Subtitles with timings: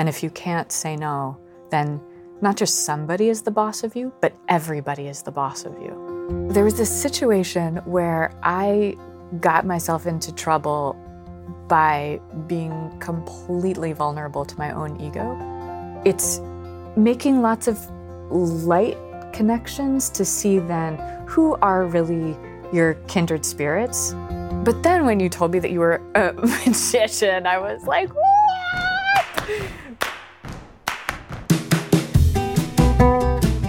[0.00, 1.36] And if you can't say no,
[1.68, 2.00] then
[2.40, 6.48] not just somebody is the boss of you, but everybody is the boss of you.
[6.50, 8.96] There was this situation where I
[9.40, 10.96] got myself into trouble
[11.68, 15.36] by being completely vulnerable to my own ego.
[16.06, 16.40] It's
[16.96, 17.78] making lots of
[18.30, 18.96] light
[19.34, 20.96] connections to see then
[21.26, 22.34] who are really
[22.72, 24.14] your kindred spirits.
[24.64, 26.32] But then when you told me that you were a
[26.66, 29.70] magician, I was like, what?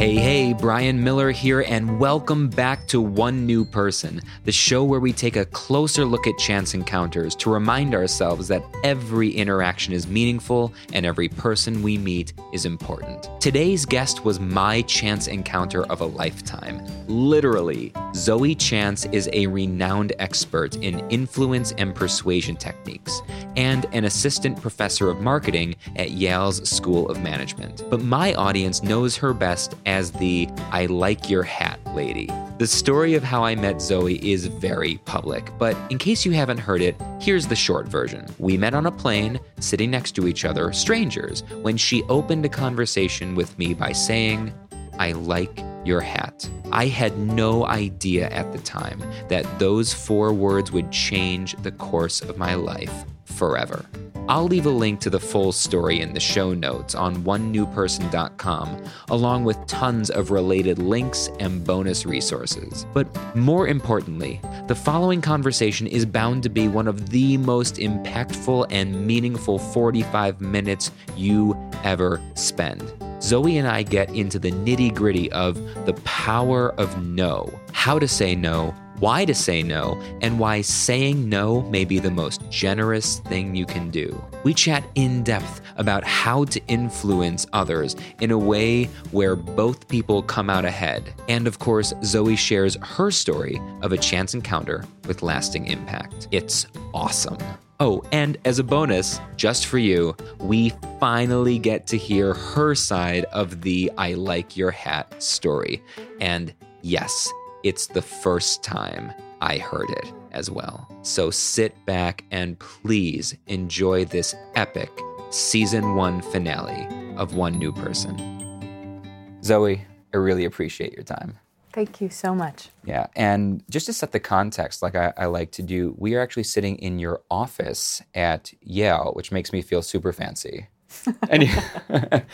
[0.02, 5.00] Hey, hey, Brian Miller here, and welcome back to One New Person, the show where
[5.00, 10.08] we take a closer look at chance encounters to remind ourselves that every interaction is
[10.08, 13.30] meaningful and every person we meet is important.
[13.40, 16.84] Today's guest was my chance encounter of a lifetime.
[17.06, 23.22] Literally, Zoe Chance is a renowned expert in influence and persuasion techniques
[23.56, 27.84] and an assistant professor of marketing at Yale's School of Management.
[27.88, 32.30] But my audience knows her best as the I like your hat lady.
[32.58, 36.60] The story of how I met Zoe is very public, but in case you haven't
[36.60, 38.26] heard it, here's the short version.
[38.40, 42.50] We met on a plane, sitting next to each other, strangers, when she opened a
[42.50, 44.54] conversation with me by saying,
[44.98, 46.50] I like your hat.
[46.72, 52.22] I had no idea at the time that those four words would change the course
[52.22, 53.86] of my life forever.
[54.30, 59.44] I'll leave a link to the full story in the show notes on onenewperson.com, along
[59.44, 62.86] with tons of related links and bonus resources.
[62.94, 68.68] But more importantly, the following conversation is bound to be one of the most impactful
[68.70, 72.94] and meaningful 45 minutes you ever spend.
[73.22, 75.56] Zoe and I get into the nitty gritty of
[75.86, 81.28] the power of no, how to say no, why to say no, and why saying
[81.28, 84.24] no may be the most generous thing you can do.
[84.44, 90.22] We chat in depth about how to influence others in a way where both people
[90.22, 91.12] come out ahead.
[91.28, 96.28] And of course, Zoe shares her story of a chance encounter with lasting impact.
[96.30, 97.40] It's awesome.
[97.80, 103.26] Oh, and as a bonus, just for you, we finally get to hear her side
[103.34, 105.82] of the I like your hat story.
[106.20, 106.54] And
[106.84, 107.28] yes,
[107.64, 110.88] it's the first time I heard it as well.
[111.02, 114.90] So sit back and please enjoy this epic
[115.30, 119.40] season one finale of One New Person.
[119.44, 121.38] Zoe, I really appreciate your time.
[121.74, 122.70] Thank you so much.
[122.84, 123.08] Yeah.
[123.16, 126.44] And just to set the context, like I, I, like to do, we are actually
[126.44, 130.68] sitting in your office at Yale, which makes me feel super fancy.
[131.30, 131.48] and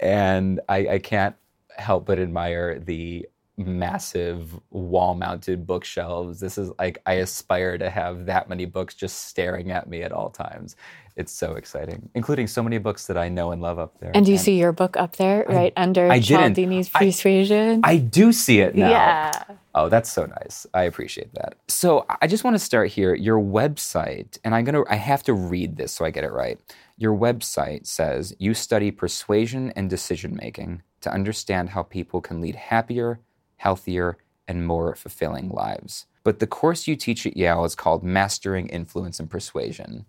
[0.00, 1.34] and I, I can't
[1.76, 3.26] help but admire the
[3.56, 6.40] massive wall mounted bookshelves.
[6.40, 10.12] This is like, I aspire to have that many books just staring at me at
[10.12, 10.76] all times.
[11.16, 14.10] It's so exciting, including so many books that I know and love up there.
[14.14, 17.80] And do you and see your book up there, right I, under I Cialdini's Persuasion?
[17.84, 18.90] I, I, do see it now.
[18.90, 19.44] Yeah.
[19.74, 20.66] Oh, that's so nice.
[20.74, 21.54] I appreciate that.
[21.68, 23.14] So I just want to start here.
[23.14, 26.60] Your website, and I'm gonna, I have to read this so I get it right.
[26.98, 32.56] Your website says you study persuasion and decision making to understand how people can lead
[32.56, 33.20] happier,
[33.56, 34.18] healthier,
[34.48, 36.06] and more fulfilling lives.
[36.26, 40.06] But the course you teach at Yale is called Mastering Influence and Persuasion,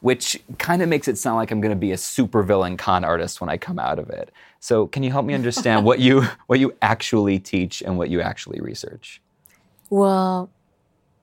[0.00, 3.40] which kind of makes it sound like I'm going to be a supervillain con artist
[3.40, 4.32] when I come out of it.
[4.58, 8.20] So, can you help me understand what you what you actually teach and what you
[8.20, 9.20] actually research?
[9.90, 10.50] Well,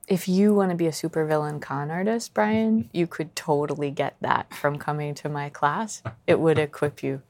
[0.07, 4.53] if you want to be a supervillain con artist, Brian, you could totally get that
[4.53, 6.01] from coming to my class.
[6.25, 7.21] It would equip you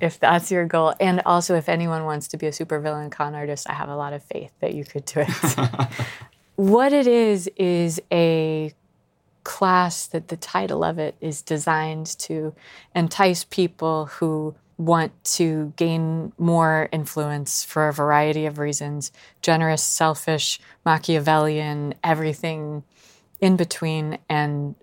[0.00, 0.94] if that's your goal.
[1.00, 4.12] And also, if anyone wants to be a supervillain con artist, I have a lot
[4.12, 5.88] of faith that you could do it.
[6.56, 8.72] what it is, is a
[9.44, 12.54] class that the title of it is designed to
[12.94, 19.10] entice people who want to gain more influence for a variety of reasons
[19.42, 22.84] generous, selfish, Machiavellian, everything
[23.40, 24.74] in between, and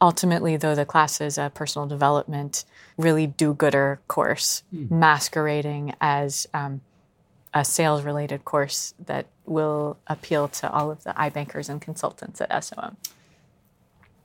[0.00, 2.64] ultimately, though the class is a personal development,
[2.96, 4.90] really do gooder course, mm.
[4.90, 6.80] masquerading as um,
[7.54, 12.64] a sales related course that will appeal to all of the iBankers and consultants at
[12.64, 12.96] SOM.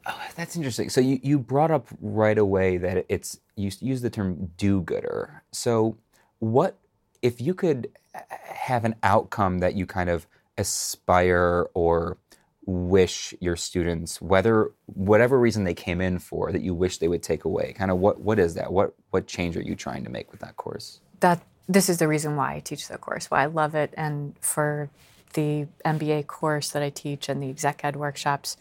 [0.06, 0.90] Oh, that's interesting.
[0.90, 5.44] So you, you brought up right away that it's you use the term do gooder.
[5.52, 5.98] So
[6.40, 6.78] what
[7.22, 7.88] if you could
[8.32, 10.26] have an outcome that you kind of
[10.58, 12.18] aspire or
[12.66, 17.24] wish your students, whether whatever reason they came in for, that you wish they would
[17.24, 17.74] take away?
[17.74, 18.72] Kind of what what is that?
[18.72, 21.02] What what change are you trying to make with that course?
[21.20, 24.36] That this is the reason why I teach the course, why I love it, and
[24.42, 24.90] for
[25.34, 28.58] the MBA course that I teach and the exec ed workshops,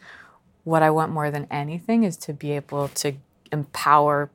[0.65, 3.15] what I want more than anything is to be able to
[3.51, 4.31] empower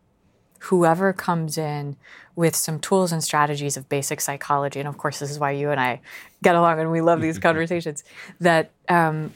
[0.59, 1.95] whoever comes in
[2.35, 5.69] with some tools and strategies of basic psychology, and of course, this is why you
[5.69, 6.01] and I
[6.43, 8.03] get along and we love these conversations,
[8.39, 9.31] that um,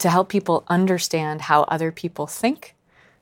[0.00, 2.74] to help people understand how other people think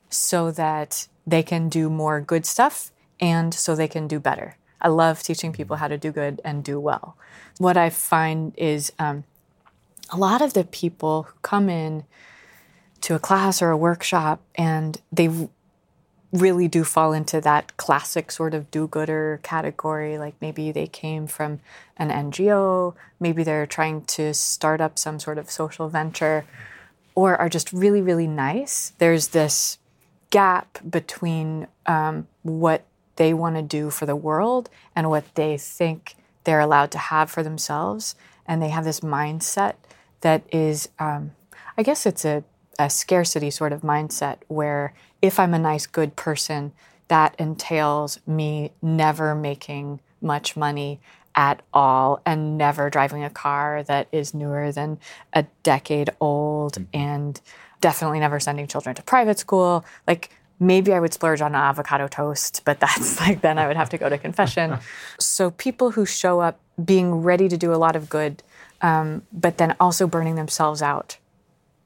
[0.09, 4.57] so that they can do more good stuff and so they can do better.
[4.81, 7.17] I love teaching people how to do good and do well.
[7.57, 9.25] What I find is um,
[10.09, 12.05] a lot of the people who come in
[13.01, 15.29] to a class or a workshop and they
[16.31, 20.17] really do fall into that classic sort of do gooder category.
[20.17, 21.59] Like maybe they came from
[21.97, 26.45] an NGO, maybe they're trying to start up some sort of social venture,
[27.15, 28.93] or are just really, really nice.
[28.99, 29.79] There's this
[30.29, 32.85] gap between um, what
[33.15, 37.29] they want to do for the world and what they think they're allowed to have
[37.29, 38.15] for themselves.
[38.47, 39.75] And they have this mindset
[40.21, 41.31] that is, um,
[41.77, 42.43] I guess it's a,
[42.79, 46.71] a scarcity sort of mindset where if I'm a nice, good person,
[47.09, 50.99] that entails me never making much money
[51.35, 54.97] at all and never driving a car that is newer than
[55.33, 56.85] a decade old mm-hmm.
[56.93, 57.41] and
[57.81, 59.85] definitely never sending children to private school.
[60.07, 63.77] Like maybe I would splurge on an avocado toast, but that's like then I would
[63.77, 64.79] have to go to confession.
[65.19, 68.41] so people who show up being ready to do a lot of good,
[68.81, 71.17] um, but then also burning themselves out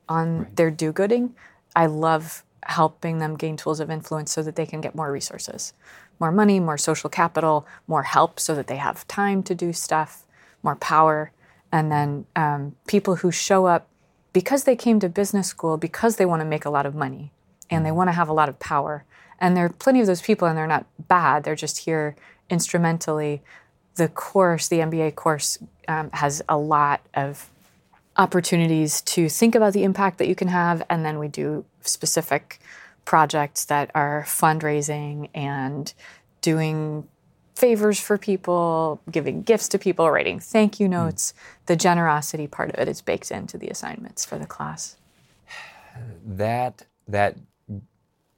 [0.09, 0.55] on right.
[0.55, 1.35] their do-gooding,
[1.75, 5.73] I love helping them gain tools of influence so that they can get more resources,
[6.19, 10.23] more money, more social capital, more help so that they have time to do stuff,
[10.61, 11.31] more power.
[11.71, 13.87] And then um, people who show up
[14.31, 17.31] because they came to business school because they want to make a lot of money
[17.69, 19.05] and they want to have a lot of power.
[19.39, 21.43] And there are plenty of those people, and they're not bad.
[21.43, 22.15] They're just here
[22.49, 23.41] instrumentally.
[23.95, 25.57] The course, the MBA course,
[25.87, 27.49] um, has a lot of
[28.17, 30.83] opportunities to think about the impact that you can have.
[30.89, 32.59] And then we do specific
[33.05, 35.93] projects that are fundraising and
[36.41, 37.07] doing
[37.55, 40.93] favors for people, giving gifts to people, writing thank you hmm.
[40.93, 41.33] notes.
[41.33, 41.65] Mm.
[41.67, 44.97] The generosity part of it is baked into the assignments for the class.
[46.25, 47.37] That that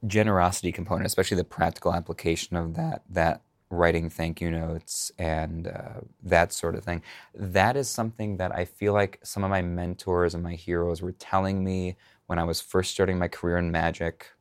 [0.05, 6.01] generosity component, especially the practical application of that that writing thank you notes and uh,
[6.23, 7.01] that sort of thing.
[7.33, 11.13] That is something that I feel like some of my mentors and my heroes were
[11.13, 11.97] telling me
[12.27, 14.31] when I was first starting my career in magic.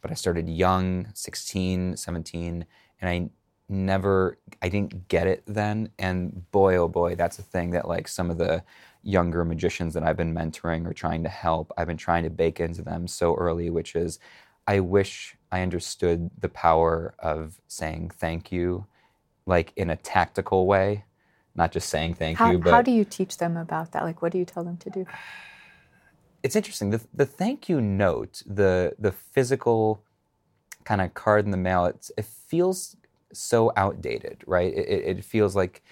[0.00, 2.66] But I started young, 16, 17,
[3.00, 3.30] and I
[3.68, 5.90] never, I didn't get it then.
[5.98, 8.64] And boy, oh boy, that's a thing that like some of the
[9.02, 12.60] younger magicians that I've been mentoring or trying to help, I've been trying to bake
[12.60, 14.18] into them so early, which is
[14.66, 18.86] I wish I understood the power of saying thank you,
[19.44, 21.04] like in a tactical way,
[21.54, 22.58] not just saying thank how, you.
[22.58, 24.02] But how do you teach them about that?
[24.02, 25.06] Like, what do you tell them to do?
[26.42, 26.88] It's interesting.
[26.90, 30.02] The, the thank you note, the the physical
[30.84, 32.96] kind of card in the mail, it feels
[33.32, 34.72] so outdated, right?
[34.72, 35.82] It, it feels like,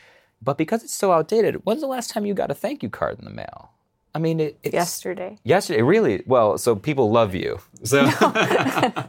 [0.42, 3.18] but because it's so outdated, when's the last time you got a thank you card
[3.18, 3.72] in the mail?
[4.14, 5.38] I mean, it, it's yesterday.
[5.44, 6.22] Yesterday, really.
[6.26, 7.60] Well, so people love you.
[7.84, 9.08] So no.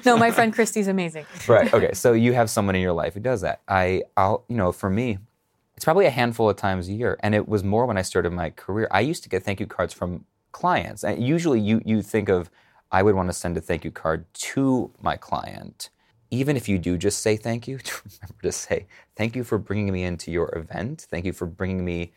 [0.04, 1.26] no, my friend Christy's amazing.
[1.46, 1.72] right.
[1.72, 1.92] Okay.
[1.92, 3.60] So you have someone in your life who does that.
[3.68, 5.18] I, I'll, you know, for me,
[5.76, 8.32] it's probably a handful of times a year, and it was more when I started
[8.32, 8.88] my career.
[8.90, 12.50] I used to get thank you cards from clients, and usually you you think of
[12.90, 15.90] I would want to send a thank you card to my client.
[16.30, 17.78] Even if you do just say thank you,
[18.20, 18.86] remember to say
[19.16, 21.06] thank you for bringing me into your event.
[21.10, 22.12] Thank you for bringing me,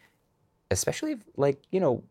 [0.69, 2.03] especially like you know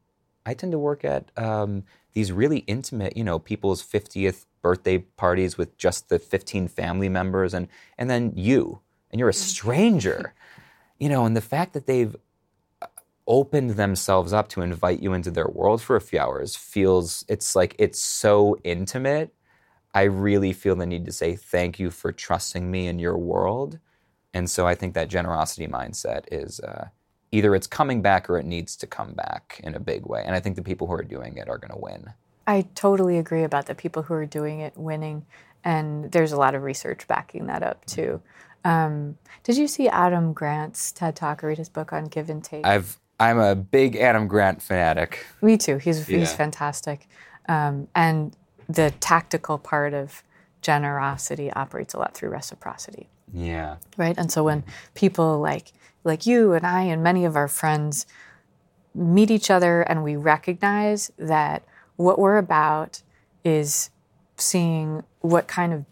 [0.46, 5.58] I tend to work at um, these really intimate, you know, people's 50th birthday parties
[5.58, 10.34] with just the 15 family members and, and then you, and you're a stranger,
[10.98, 12.14] you know, and the fact that they've
[12.82, 12.86] uh,
[13.26, 17.56] opened themselves up to invite you into their world for a few hours feels, it's
[17.56, 19.34] like, it's so intimate.
[19.94, 23.78] I really feel the need to say thank you for trusting me in your world.
[24.34, 26.88] And so I think that generosity mindset is, uh,
[27.34, 30.22] either it's coming back or it needs to come back in a big way.
[30.24, 32.12] And I think the people who are doing it are going to win.
[32.46, 35.26] I totally agree about the people who are doing it winning.
[35.64, 38.22] And there's a lot of research backing that up too.
[38.64, 42.42] Um, did you see Adam Grant's TED Talk or read his book on give and
[42.42, 42.64] take?
[42.64, 45.24] I've I'm a big Adam Grant fanatic.
[45.42, 45.78] Me too.
[45.78, 46.18] He's yeah.
[46.18, 47.06] he's fantastic,
[47.48, 48.34] um, and
[48.68, 50.22] the tactical part of
[50.62, 53.08] generosity operates a lot through reciprocity.
[53.32, 53.76] Yeah.
[53.96, 54.16] Right.
[54.16, 54.64] And so when
[54.94, 55.72] people like
[56.04, 58.06] like you and I and many of our friends
[58.94, 61.64] meet each other and we recognize that
[61.96, 63.02] what we're about
[63.44, 63.90] is
[64.36, 65.84] seeing what kind of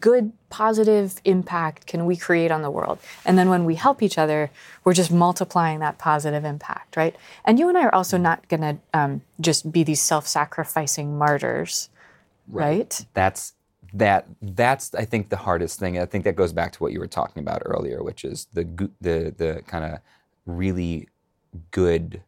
[0.00, 4.16] good positive impact can we create on the world and then when we help each
[4.16, 4.50] other
[4.84, 7.14] we're just multiplying that positive impact right
[7.44, 11.90] and you and i are also not going to um, just be these self-sacrificing martyrs
[12.48, 12.66] right.
[12.66, 13.52] right that's
[13.94, 15.98] that that's I think the hardest thing.
[15.98, 18.64] I think that goes back to what you were talking about earlier, which is the
[19.00, 19.98] the the kind of
[20.46, 21.08] really
[21.70, 22.22] good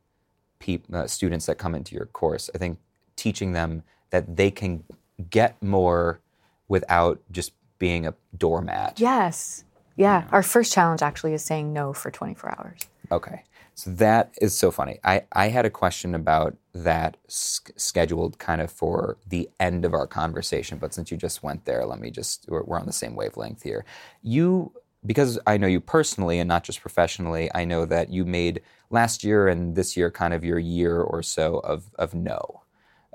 [0.58, 2.50] peop, uh, students that come into your course.
[2.54, 2.78] I think
[3.16, 4.84] teaching them that they can
[5.30, 6.20] get more
[6.68, 8.98] without just being a doormat.
[9.00, 9.64] Yes.
[9.96, 10.24] Yeah.
[10.32, 12.80] Our first challenge actually is saying no for 24 hours.
[13.12, 13.42] Okay.
[13.74, 15.00] So that is so funny.
[15.02, 20.06] I, I had a question about that scheduled kind of for the end of our
[20.06, 23.16] conversation, but since you just went there, let me just, we're, we're on the same
[23.16, 23.84] wavelength here.
[24.22, 24.72] You,
[25.04, 29.24] because I know you personally and not just professionally, I know that you made last
[29.24, 32.63] year and this year kind of your year or so of, of no.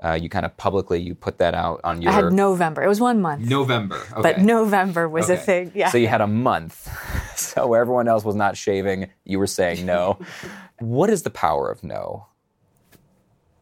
[0.02, 2.82] Uh, you kind of publicly you put that out on your I had November.
[2.82, 3.46] It was one month.
[3.46, 4.38] November, But.
[4.38, 5.72] November was a thing.
[5.74, 5.90] Yeah.
[5.90, 6.88] So you had a month.
[7.36, 10.18] so where everyone else was not shaving, you were saying no.
[10.78, 12.26] what is the power of no?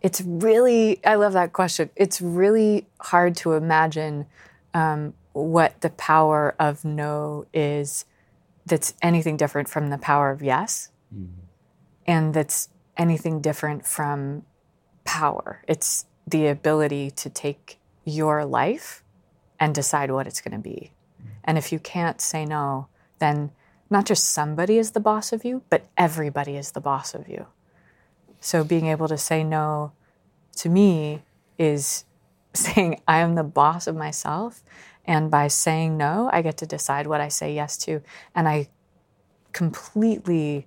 [0.01, 4.27] it's really i love that question it's really hard to imagine
[4.75, 8.05] um, what the power of no is
[8.67, 10.91] that's anything different from the power of yes
[12.07, 14.43] and that's anything different from
[15.05, 19.03] power it's the ability to take your life
[19.61, 20.93] and decide what it's going to be
[21.45, 22.87] and if you can't say no
[23.19, 23.51] then
[23.91, 27.47] not just somebody is the boss of you but everybody is the boss of you
[28.41, 29.93] so being able to say no
[30.57, 31.23] to me
[31.59, 32.05] is
[32.55, 34.63] saying I am the boss of myself.
[35.05, 38.03] And by saying no, I get to decide what I say yes to.
[38.35, 38.69] And I
[39.53, 40.67] completely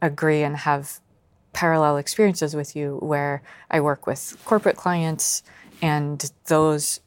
[0.00, 1.00] agree and have
[1.56, 5.42] parallel experiences with you where I work with corporate clients
[5.80, 7.00] and those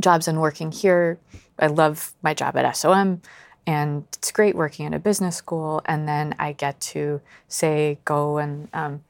[0.00, 1.18] jobs and working here.
[1.58, 3.20] I love my job at SOM
[3.66, 5.82] and it's great working at a business school.
[5.84, 9.04] And then I get to say, go and um,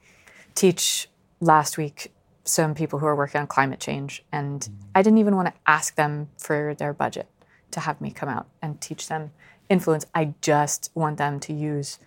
[0.56, 1.08] teach
[1.40, 4.24] last week some people who are working on climate change.
[4.32, 7.28] And I didn't even want to ask them for their budget
[7.70, 9.30] to have me come out and teach them
[9.68, 10.06] influence.
[10.12, 12.00] I just want them to use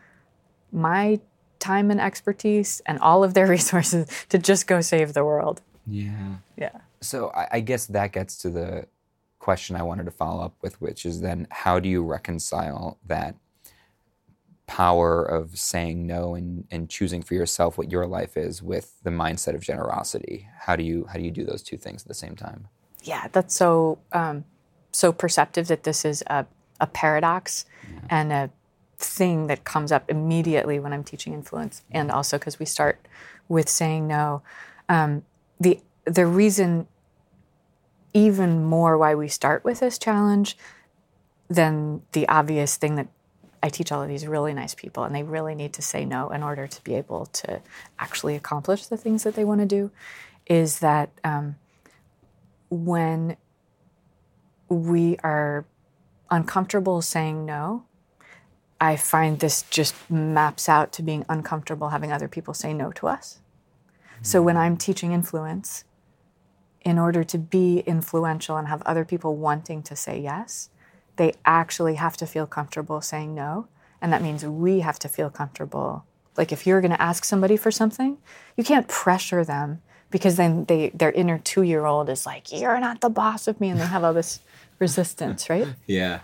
[0.73, 1.21] my
[1.63, 5.61] time and expertise and all of their resources to just go save the world.
[5.87, 6.35] Yeah.
[6.57, 6.77] Yeah.
[7.01, 8.87] So I, I guess that gets to the
[9.39, 13.35] question I wanted to follow up with, which is then how do you reconcile that
[14.65, 19.09] power of saying no and, and choosing for yourself what your life is with the
[19.09, 20.47] mindset of generosity?
[20.61, 22.67] How do you how do you do those two things at the same time?
[23.03, 24.45] yeah, that's so um,
[24.91, 26.45] so perceptive that this is a,
[26.79, 27.65] a paradox
[28.09, 28.49] and a
[29.03, 33.07] thing that comes up immediately when I'm teaching influence, and also because we start
[33.47, 34.41] with saying no.
[34.89, 35.23] Um,
[35.59, 36.87] the the reason,
[38.13, 40.57] even more, why we start with this challenge
[41.49, 43.07] than the obvious thing that
[43.61, 46.29] I teach all of these really nice people, and they really need to say no
[46.29, 47.61] in order to be able to
[47.99, 49.91] actually accomplish the things that they want to do,
[50.47, 51.09] is that.
[51.23, 51.55] Um,
[52.73, 53.37] when
[54.67, 55.65] we are
[56.31, 57.85] uncomfortable saying no,
[58.79, 63.07] I find this just maps out to being uncomfortable having other people say no to
[63.07, 63.39] us.
[64.21, 65.83] So when I'm teaching influence,
[66.83, 70.69] in order to be influential and have other people wanting to say yes,
[71.15, 73.67] they actually have to feel comfortable saying no.
[74.01, 76.05] And that means we have to feel comfortable.
[76.35, 78.17] Like if you're going to ask somebody for something,
[78.57, 83.09] you can't pressure them because then they their inner 2-year-old is like, "You're not the
[83.09, 84.39] boss of me." And they have all this
[84.79, 85.67] resistance, right?
[85.87, 86.19] Yeah.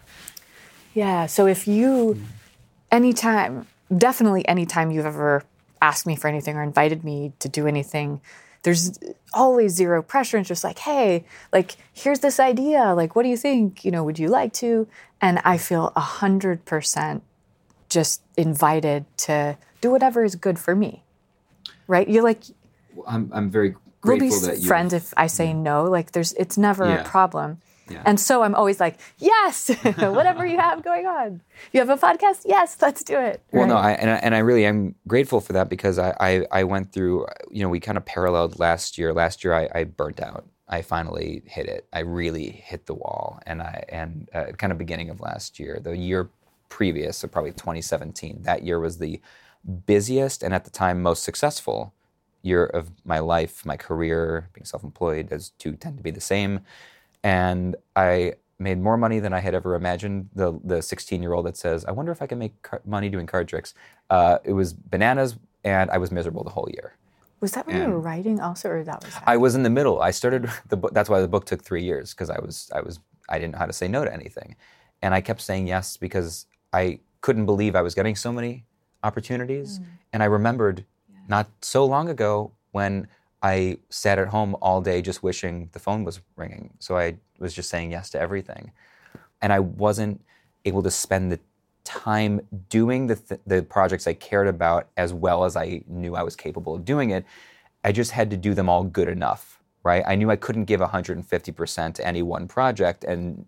[0.93, 1.25] Yeah.
[1.25, 2.21] So if you,
[2.91, 5.43] anytime, definitely anytime you've ever
[5.81, 8.21] asked me for anything or invited me to do anything,
[8.63, 8.99] there's
[9.33, 10.37] always zero pressure.
[10.37, 12.93] It's just like, hey, like, here's this idea.
[12.93, 13.85] Like, what do you think?
[13.85, 14.87] You know, would you like to?
[15.21, 17.23] And I feel a hundred percent
[17.89, 21.03] just invited to do whatever is good for me.
[21.87, 22.07] Right?
[22.09, 22.43] You're like,
[23.07, 25.85] I'm I'm very we'll be grateful that you friends if I say no.
[25.85, 27.01] Like, there's, it's never Yeah.
[27.01, 27.59] a problem.
[27.89, 28.03] Yeah.
[28.05, 31.41] And so I'm always like, yes, whatever you have going on.
[31.73, 32.41] You have a podcast?
[32.45, 33.41] Yes, let's do it.
[33.51, 36.45] Well, no, I, and, I, and I really am grateful for that because I, I,
[36.51, 39.13] I went through, you know, we kind of paralleled last year.
[39.13, 40.45] Last year, I, I burnt out.
[40.67, 41.87] I finally hit it.
[41.91, 45.79] I really hit the wall, and I and uh, kind of beginning of last year,
[45.81, 46.29] the year
[46.69, 48.43] previous, so probably 2017.
[48.43, 49.19] That year was the
[49.85, 51.93] busiest and at the time most successful
[52.41, 56.61] year of my life, my career, being self-employed, as two tend to be the same,
[57.23, 60.29] and I made more money than I had ever imagined.
[60.35, 63.09] The the 16 year old that says, "I wonder if I can make car- money
[63.09, 63.73] doing card tricks."
[64.09, 66.93] Uh, it was bananas, and I was miserable the whole year.
[67.39, 69.23] was that when you were writing also, or that was that?
[69.25, 70.01] I was in the middle.
[70.01, 70.93] I started the book.
[70.93, 72.99] That's why the book took three years because I was I was
[73.29, 74.55] I didn't know how to say no to anything,
[75.01, 78.65] and I kept saying yes because I couldn't believe I was getting so many
[79.03, 79.79] opportunities.
[80.11, 80.85] And I remembered
[81.27, 83.07] not so long ago when
[83.41, 86.71] I sat at home all day just wishing the phone was ringing.
[86.79, 88.71] So I was just saying yes to everything.
[89.41, 90.21] And I wasn't
[90.65, 91.39] able to spend the
[91.85, 96.23] time doing the, th- the projects I cared about as well as I knew I
[96.23, 97.25] was capable of doing it.
[97.83, 100.03] I just had to do them all good enough, right?
[100.05, 103.05] I knew I couldn't give 150% to any one project.
[103.05, 103.45] And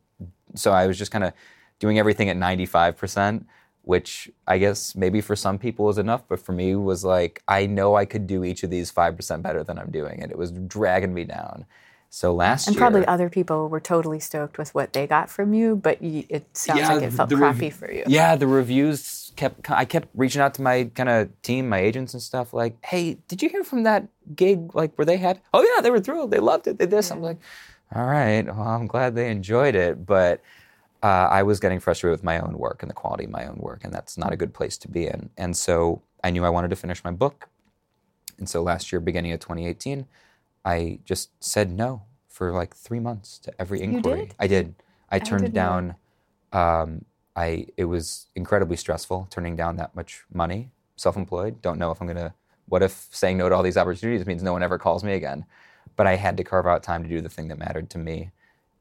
[0.55, 1.33] so I was just kind of
[1.79, 3.45] doing everything at 95%,
[3.84, 7.66] which I guess maybe for some people is enough, but for me was like, I
[7.66, 10.22] know I could do each of these 5% better than I'm doing.
[10.22, 11.66] And it was dragging me down.
[12.14, 15.54] So last and year, probably other people were totally stoked with what they got from
[15.54, 18.04] you, but it sounds like it felt crappy rev- for you.
[18.06, 19.72] Yeah, the reviews kept.
[19.72, 22.54] I kept reaching out to my kind of team, my agents and stuff.
[22.54, 24.76] Like, hey, did you hear from that gig?
[24.76, 25.40] Like, where they had?
[25.54, 26.32] Oh yeah, they were thrilled.
[26.32, 26.78] They loved it.
[26.78, 27.12] They did this.
[27.12, 27.38] I'm like,
[27.96, 28.46] all right.
[28.46, 30.42] Well, I'm glad they enjoyed it, but.
[31.03, 33.58] Uh, I was getting frustrated with my own work and the quality of my own
[33.58, 35.31] work, and that's not a good place to be in.
[35.38, 37.50] And so I knew I wanted to finish my book.
[38.38, 40.05] And so last year, beginning of 2018,
[40.63, 44.25] I just said no for like three months to every inquiry.
[44.27, 44.36] did?
[44.39, 44.75] I did.
[45.10, 45.96] I turned down.
[46.53, 47.05] Um,
[47.36, 50.72] I it was incredibly stressful turning down that much money.
[50.96, 51.62] Self-employed.
[51.62, 52.34] Don't know if I'm gonna.
[52.67, 55.46] What if saying no to all these opportunities means no one ever calls me again?
[55.96, 58.31] But I had to carve out time to do the thing that mattered to me,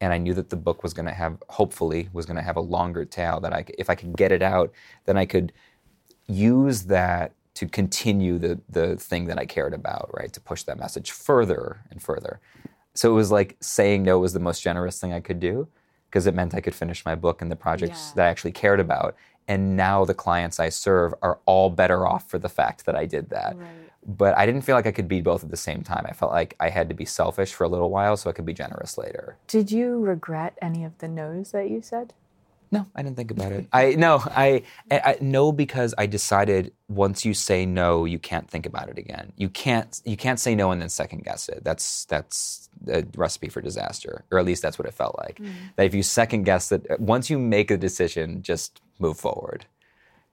[0.00, 2.56] and I knew that the book was going to have, hopefully, was going to have
[2.56, 3.40] a longer tail.
[3.40, 4.72] That I, if I could get it out,
[5.04, 5.52] then I could
[6.26, 10.32] use that to continue the the thing that I cared about, right?
[10.32, 12.40] To push that message further and further.
[12.94, 15.68] So it was like saying no was the most generous thing I could do
[16.08, 18.14] because it meant I could finish my book and the projects Yeah.
[18.16, 19.16] that I actually cared about.
[19.46, 23.06] And now the clients I serve are all better off for the fact that I
[23.06, 23.56] did that.
[24.06, 26.06] But I didn't feel like I could be both at the same time.
[26.08, 28.46] I felt like I had to be selfish for a little while so I could
[28.46, 29.36] be generous later.
[29.46, 32.14] Did you regret any of the no's that you said?
[32.72, 33.66] No, I didn't think about it.
[33.72, 38.64] I no, I, I no because I decided once you say no, you can't think
[38.64, 39.32] about it again.
[39.36, 41.64] You can't you can't say no and then second guess it.
[41.64, 45.38] That's that's a recipe for disaster, or at least that's what it felt like.
[45.38, 45.50] Hmm.
[45.76, 49.66] That if you second guess it, uh, once you make a decision, just move forward.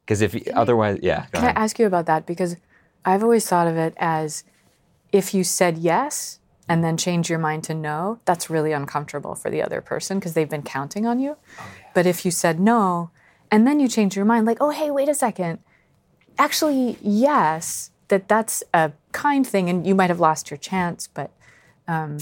[0.06, 1.26] Because if you, otherwise, yeah.
[1.34, 2.26] Can I ask you about that?
[2.26, 2.56] Because
[3.06, 4.44] I've always thought of it as
[5.12, 9.50] if you said yes and then change your mind to no, that's really uncomfortable for
[9.50, 11.38] the other person because they've been counting on you.
[11.94, 13.10] But if you said no
[13.50, 15.60] and then you change your mind, like, oh, hey, wait a second,
[16.38, 21.32] actually, yes, that that's a kind thing and you might have lost your chance, but
[21.88, 22.18] um,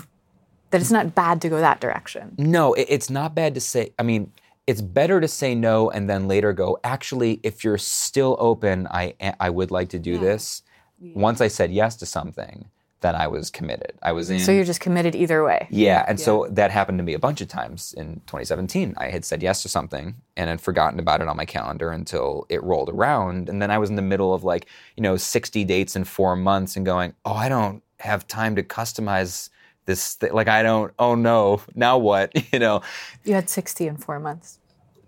[0.69, 2.35] that it's not bad to go that direction.
[2.37, 3.93] No, it, it's not bad to say.
[3.97, 4.31] I mean,
[4.67, 6.77] it's better to say no and then later go.
[6.83, 10.63] Actually, if you're still open, I I would like to do this.
[11.13, 12.69] Once I said yes to something,
[13.01, 13.93] then I was committed.
[14.01, 14.39] I was in.
[14.39, 15.67] So you're just committed either way.
[15.69, 18.95] yeah, and so that happened to me a bunch of times in 2017.
[18.97, 22.45] I had said yes to something and had forgotten about it on my calendar until
[22.49, 24.65] it rolled around, and then I was in the middle of like
[24.97, 28.63] you know 60 dates in four months and going, oh, I don't have time to
[28.63, 29.49] customize
[29.85, 30.15] this.
[30.15, 30.91] Th- like I don't.
[30.97, 32.31] Oh no, now what?
[32.53, 32.81] You know.
[33.23, 34.59] You had 60 in four months.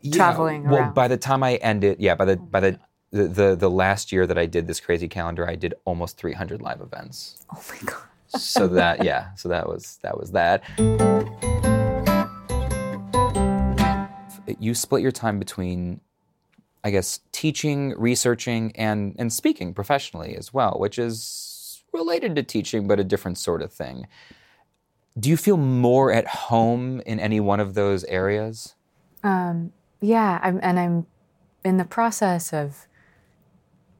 [0.01, 0.93] Yeah, traveling well, around.
[0.93, 4.11] by the time I ended, yeah, by the by the, oh the the the last
[4.11, 7.45] year that I did this crazy calendar, I did almost 300 live events.
[7.53, 8.03] Oh my God.
[8.39, 10.63] So that yeah, so that was that was that.
[14.59, 16.01] You split your time between
[16.83, 22.87] I guess teaching, researching and and speaking professionally as well, which is related to teaching
[22.87, 24.07] but a different sort of thing.
[25.19, 28.75] Do you feel more at home in any one of those areas?
[29.23, 31.07] Um, yeah, I'm, and I'm
[31.65, 32.86] in the process of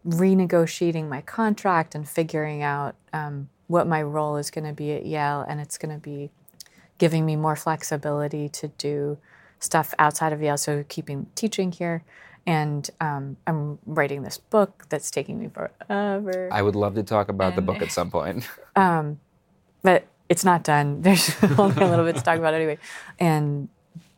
[0.08, 5.06] renegotiating my contract and figuring out um, what my role is going to be at
[5.06, 6.32] Yale, and it's going to be
[6.98, 9.17] giving me more flexibility to do
[9.60, 12.04] stuff outside of Yale, so keeping teaching here.
[12.46, 16.48] And um, I'm writing this book that's taking me forever.
[16.50, 18.48] I would love to talk about the book at some point.
[19.82, 21.02] but it's not done.
[21.04, 22.78] There's only a little bit to talk about anyway.
[23.20, 23.67] And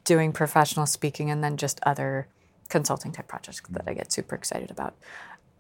[0.03, 2.27] doing professional speaking and then just other
[2.67, 4.95] consulting type projects that I get super excited about.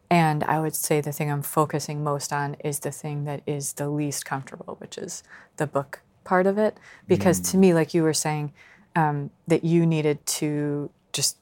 [0.09, 3.73] And I would say the thing I'm focusing most on is the thing that is
[3.73, 5.23] the least comfortable, which is
[5.57, 6.77] the book part of it.
[7.07, 8.53] Because to me, like you were saying,
[8.95, 11.37] um, that you needed to just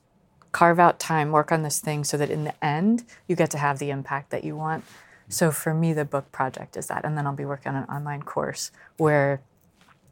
[0.52, 3.58] carve out time, work on this thing so that in the end, you get to
[3.58, 4.84] have the impact that you want.
[5.30, 7.06] So for me, the book project is that.
[7.06, 9.42] And then I'll be working on an online course where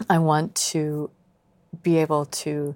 [0.10, 1.10] I want to
[1.82, 2.76] be able to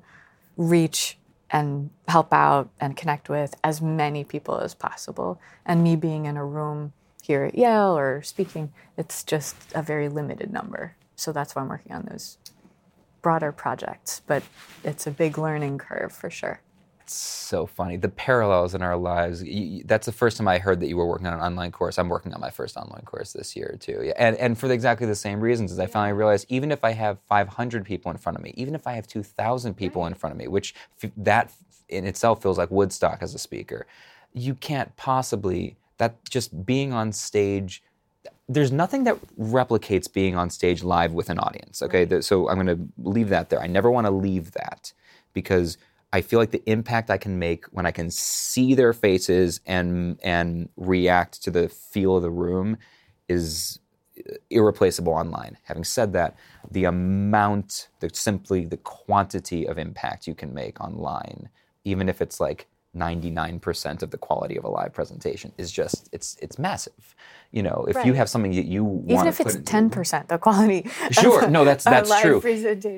[0.58, 1.19] reach
[1.52, 5.40] and help out and connect with as many people as possible.
[5.66, 10.10] And me being in a room here at Yale or speaking, it's just a very
[10.10, 10.96] limited number.
[11.16, 12.38] So that's why I'm working on those
[13.22, 14.22] broader projects.
[14.26, 14.44] But
[14.84, 16.62] it's a big learning curve for sure.
[17.10, 17.98] That's so funny.
[17.98, 19.44] The parallels in our lives.
[19.44, 21.98] You, that's the first time I heard that you were working on an online course.
[21.98, 24.04] I'm working on my first online course this year too.
[24.04, 25.72] Yeah, and and for exactly the same reasons.
[25.72, 28.76] As I finally realized, even if I have 500 people in front of me, even
[28.76, 31.52] if I have 2,000 people in front of me, which f- that
[31.90, 33.88] in itself feels like Woodstock as a speaker,
[34.32, 35.78] you can't possibly.
[35.98, 37.82] That just being on stage
[38.48, 41.82] there's nothing that replicates being on stage live with an audience.
[41.82, 43.62] Okay, Th- so I'm going to leave that there.
[43.62, 44.94] I never want to leave that
[45.34, 45.78] because
[46.12, 50.20] I feel like the impact I can make when I can see their faces and
[50.24, 52.78] and react to the feel of the room
[53.28, 53.80] is
[54.18, 55.58] uh, irreplaceable online.
[55.64, 56.36] Having said that,
[56.72, 61.50] the amount, the simply the quantity of impact you can make online,
[61.84, 66.36] even if it's like 99% of the quality of a live presentation is just it's
[66.42, 67.16] it's massive.
[67.52, 69.90] You know, if you have something that you want Even to if it's into- ten
[69.90, 70.88] percent the quality.
[71.12, 72.40] Sure, no, that's that's true.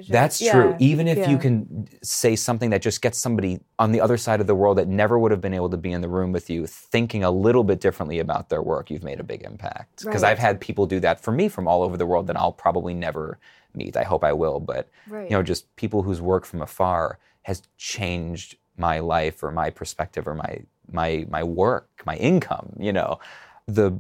[0.10, 0.76] That's Yeah, true.
[0.80, 4.48] Even if you can say something that just gets somebody on the other side of
[4.48, 6.68] the world that never would have been able to be in the room with you
[6.68, 10.04] thinking a little bit differently about their work, you've made a big impact.
[10.04, 10.32] Because Right.
[10.32, 12.94] I've had people do that for me from all over the world that I'll probably
[12.94, 13.40] never
[13.74, 13.96] meet.
[13.96, 15.30] I hope I will, but Right.
[15.30, 20.28] you know, just people whose work from afar has changed my life or my perspective
[20.28, 20.60] or my
[20.92, 23.20] my my work, my income, you know.
[23.68, 23.98] The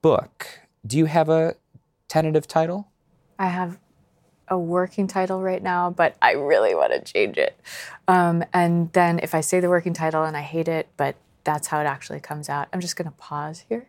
[0.00, 1.56] book, do you have a
[2.08, 2.88] tentative title?
[3.38, 3.78] I have
[4.48, 7.60] a working title right now, but I really want to change it.
[8.06, 11.68] Um, and then if I say the working title and I hate it, but that's
[11.68, 13.88] how it actually comes out, I'm just going to pause here.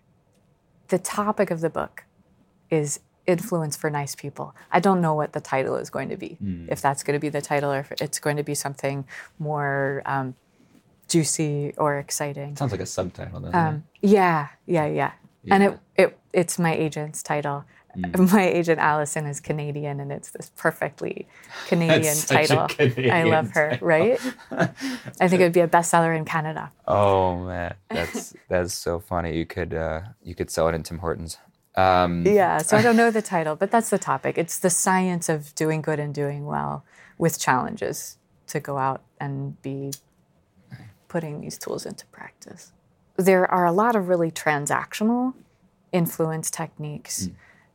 [0.89, 2.03] The topic of the book
[2.69, 4.55] is influence for nice people.
[4.71, 6.37] I don't know what the title is going to be,
[6.67, 9.05] if that's going to be the title or if it's going to be something
[9.37, 10.35] more um,
[11.07, 12.55] juicy or exciting.
[12.55, 15.11] Sounds like a subtitle, doesn't Um, yeah, yeah, yeah.
[15.49, 17.65] And it, it it's my agent's title.
[18.17, 21.27] My agent Allison is Canadian, and it's this perfectly
[21.67, 23.11] Canadian That's such a title.
[23.11, 23.87] I love her, title.
[23.87, 24.19] right?
[25.19, 26.71] I think it would be a bestseller in Canada.
[26.87, 29.35] Oh man, that's that's so funny.
[29.35, 31.39] You could uh, you could sell it in Tim Hortons.
[31.75, 34.37] Um, Yeah, so I don't know the title, but that's the topic.
[34.37, 36.83] It's the science of doing good and doing well
[37.17, 39.91] with challenges to go out and be
[41.07, 42.71] putting these tools into practice.
[43.17, 45.33] There are a lot of really transactional
[45.91, 47.29] influence techniques.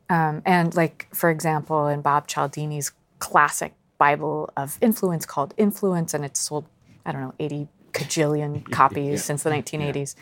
[0.09, 6.24] Um, and, like, for example, in Bob Cialdini's classic Bible of influence called Influence, and
[6.24, 6.66] it's sold,
[7.07, 10.14] I don't know, 80 cajillion copies since the 1980s.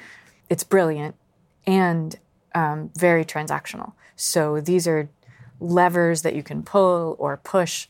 [0.48, 1.16] It's brilliant
[1.66, 2.18] and
[2.54, 3.92] um, very transactional.
[4.16, 5.08] So these are
[5.60, 7.88] levers that you can pull or push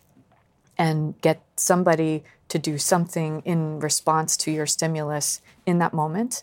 [0.79, 6.43] and get somebody to do something in response to your stimulus in that moment.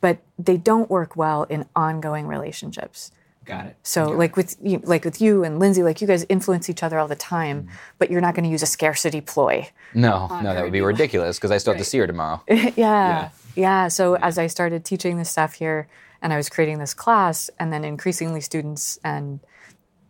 [0.00, 3.10] But they don't work well in ongoing relationships.
[3.44, 3.76] Got it.
[3.82, 6.98] So, like with you, like with you and Lindsay, like you guys influence each other
[6.98, 7.68] all the time, Mm.
[7.98, 9.68] but you're not going to use a scarcity ploy.
[9.94, 12.42] No, no, that would be ridiculous because I still have to see her tomorrow.
[12.76, 13.30] yeah.
[13.56, 13.88] yeah.
[13.88, 15.88] So as I started teaching this stuff here
[16.22, 19.40] and I was creating this class and then increasingly students and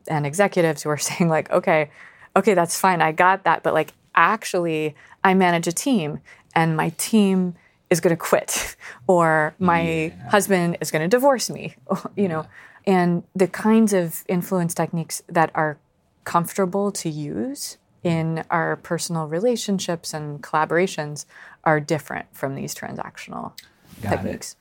[0.06, 1.90] and executives who are saying like, okay,
[2.36, 3.02] okay, that's fine.
[3.02, 3.62] I got that.
[3.62, 6.20] But like actually I manage a team
[6.54, 7.54] and my team
[7.90, 11.76] is going to quit or my husband is going to divorce me,
[12.16, 12.46] you know.
[12.86, 15.78] And the kinds of influence techniques that are
[16.24, 21.26] comfortable to use in our personal relationships and collaborations
[21.64, 23.52] are different from these transactional
[24.02, 24.54] Got it.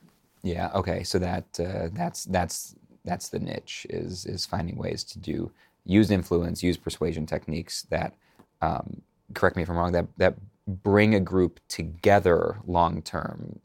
[0.43, 0.69] Yeah.
[0.76, 1.04] Okay.
[1.04, 5.52] So that uh, that's that's that's the niche is is finding ways to do
[5.86, 8.13] use influence, use persuasion techniques that
[8.62, 9.02] um,
[9.34, 10.36] correct me if I'm wrong that that
[10.67, 13.60] bring a group together long term,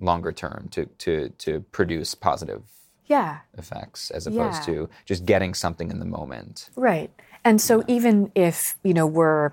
[0.00, 2.62] longer term to to to produce positive
[3.06, 4.74] Yeah, effects as opposed Yeah.
[4.74, 6.70] to just getting something in the moment.
[6.76, 7.10] right.
[7.44, 9.52] And so even if, you know, we're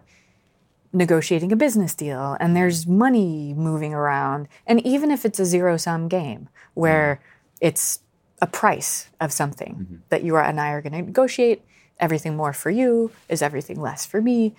[0.95, 2.53] negotiating a business deal and mm-hmm.
[2.55, 7.67] there's money moving around, and even if it's a zero sum game where mm-hmm.
[7.67, 7.99] it's
[8.41, 9.95] a price of something mm-hmm.
[10.09, 11.61] that you and I are going to negotiate,
[11.99, 14.55] everything more for you is everything less for me.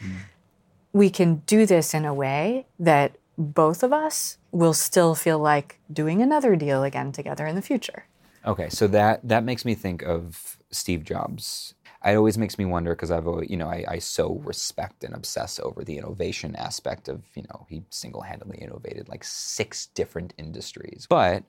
[0.92, 5.78] We can do this in a way that both of us will still feel like
[5.92, 8.06] doing another deal again together in the future.
[8.46, 11.74] Okay, so that that makes me think of Steve Jobs.
[12.06, 15.58] It always makes me wonder because I've you know I, I so respect and obsess
[15.58, 21.06] over the innovation aspect of you know he single handedly innovated like six different industries,
[21.08, 21.42] but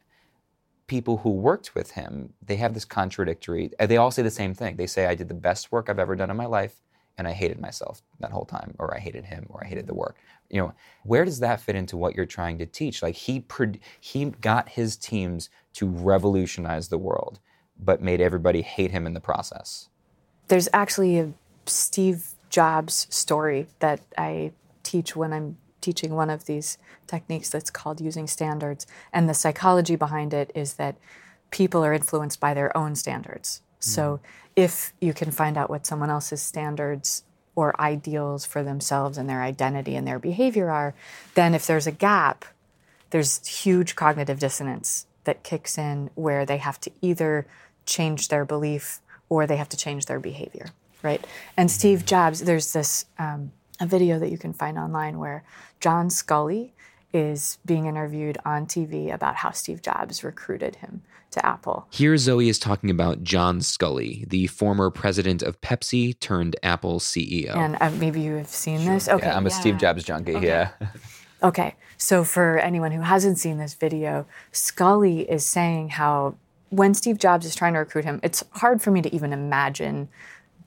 [0.87, 3.71] people who worked with him they have this contradictory.
[3.79, 4.77] They all say the same thing.
[4.77, 6.81] They say I did the best work I've ever done in my life,
[7.19, 9.93] and I hated myself that whole time, or I hated him, or I hated the
[9.93, 10.17] work.
[10.49, 13.03] You know, where does that fit into what you're trying to teach?
[13.03, 13.45] Like he
[13.99, 17.39] he got his teams to revolutionize the world,
[17.77, 19.89] but made everybody hate him in the process.
[20.47, 21.33] There's actually a
[21.65, 24.51] Steve Jobs story that I
[24.83, 28.87] teach when I'm teaching one of these techniques that's called using standards.
[29.13, 30.95] And the psychology behind it is that
[31.51, 33.61] people are influenced by their own standards.
[33.79, 33.89] Mm-hmm.
[33.89, 34.19] So
[34.55, 37.23] if you can find out what someone else's standards
[37.55, 40.93] or ideals for themselves and their identity and their behavior are,
[41.35, 42.45] then if there's a gap,
[43.09, 47.47] there's huge cognitive dissonance that kicks in where they have to either
[47.85, 50.67] change their belief or they have to change their behavior,
[51.03, 51.25] right?
[51.55, 55.43] And Steve Jobs, there's this um, a video that you can find online where
[55.79, 56.71] John Sculley
[57.13, 61.87] is being interviewed on TV about how Steve Jobs recruited him to Apple.
[61.91, 67.55] Here, Zoe is talking about John Sculley, the former president of Pepsi turned Apple CEO.
[67.55, 69.07] And uh, maybe you have seen this.
[69.07, 70.33] Okay, yeah, I'm a Steve Jobs junkie.
[70.33, 70.71] Yeah.
[71.43, 76.35] Okay, so for anyone who hasn't seen this video, Sculley is saying how
[76.69, 80.09] when Steve Jobs is trying to recruit him, it's hard for me to even imagine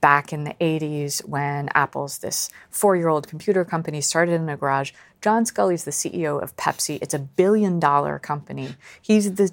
[0.01, 4.57] back in the 80s when Apple's this four year old computer company started in a
[4.57, 4.93] garage.
[5.21, 6.99] John Sculley's the CEO of Pepsi.
[7.03, 8.77] It's a billion dollar company.
[9.01, 9.53] He's the,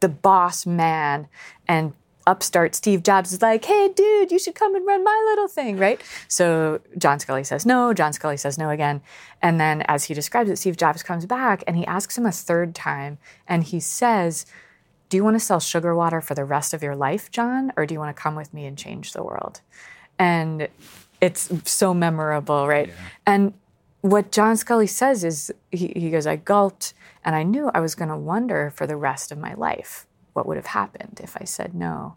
[0.00, 1.28] the boss man.
[1.66, 1.94] And
[2.26, 5.78] upstart Steve Jobs is like, hey, dude, you should come and run my little thing,
[5.78, 6.02] right?
[6.28, 7.94] So John Sculley says no.
[7.94, 9.00] John Sculley says no again.
[9.40, 12.32] And then as he describes it, Steve Jobs comes back and he asks him a
[12.32, 13.18] third time.
[13.46, 14.44] And he says,
[15.08, 17.72] do you want to sell sugar water for the rest of your life, John?
[17.76, 19.60] Or do you want to come with me and change the world?
[20.18, 20.68] And
[21.20, 22.88] it's so memorable, right?
[22.88, 22.94] Yeah.
[23.26, 23.54] And
[24.00, 27.94] what John Sculley says is he, he goes, I gulped and I knew I was
[27.94, 31.44] going to wonder for the rest of my life what would have happened if I
[31.44, 32.16] said no.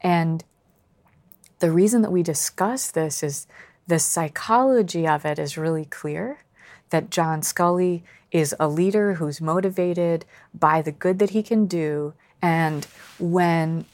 [0.00, 0.44] And
[1.60, 3.46] the reason that we discuss this is
[3.86, 6.40] the psychology of it is really clear
[6.90, 12.14] that John Sculley is a leader who's motivated by the good that he can do.
[12.42, 12.86] And
[13.18, 13.86] when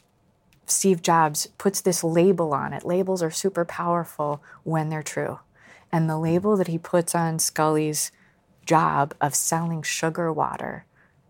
[0.67, 5.41] Steve Jobs puts this label on it, labels are super powerful when they're true.
[5.93, 8.13] And the label that he puts on Sculley's
[8.65, 10.85] job of selling sugar water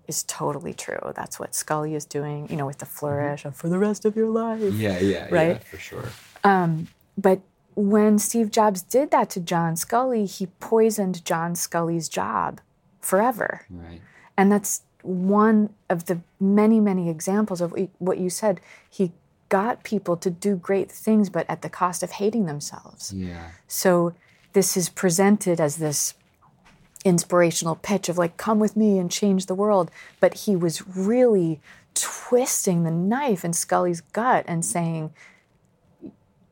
[0.06, 1.12] is totally true.
[1.14, 4.16] That's what Sculley is doing, you know, with the flourish of for the rest of
[4.16, 4.74] your life.
[4.74, 5.48] Yeah, yeah, right?
[5.48, 6.08] yeah, for sure.
[6.44, 7.40] Um, but
[7.80, 12.60] when Steve Jobs did that to John Sculley, he poisoned John Sculley's job
[13.00, 13.66] forever.
[13.70, 14.00] Right.
[14.36, 18.60] And that's one of the many, many examples of what you said.
[18.88, 19.12] He
[19.48, 23.12] got people to do great things, but at the cost of hating themselves.
[23.12, 23.50] Yeah.
[23.66, 24.14] So
[24.52, 26.14] this is presented as this
[27.04, 29.90] inspirational pitch of like, come with me and change the world.
[30.20, 31.60] But he was really
[31.94, 35.12] twisting the knife in Sculley's gut and saying,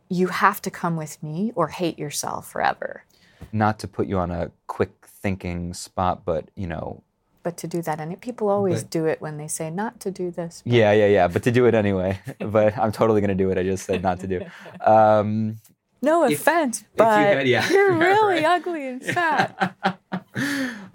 [0.09, 3.05] you have to come with me or hate yourself forever.
[3.53, 7.03] Not to put you on a quick thinking spot, but you know.
[7.43, 10.11] But to do that, and people always but, do it when they say not to
[10.11, 10.63] do this.
[10.65, 10.73] But.
[10.73, 11.29] Yeah, yeah, yeah.
[11.29, 12.21] But to do it anyway.
[12.39, 13.59] but I'm totally going to do it.
[13.59, 14.45] I just said not to do.
[14.81, 15.57] Um,
[16.01, 18.61] no if, offense, but you had, yeah, you're really right.
[18.61, 19.77] ugly and fat.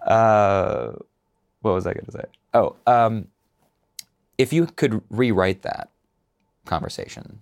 [0.08, 0.91] uh,
[1.62, 2.23] what was I going to say?
[2.54, 3.28] Oh, um,
[4.38, 5.89] if you could rewrite that
[6.65, 7.41] conversation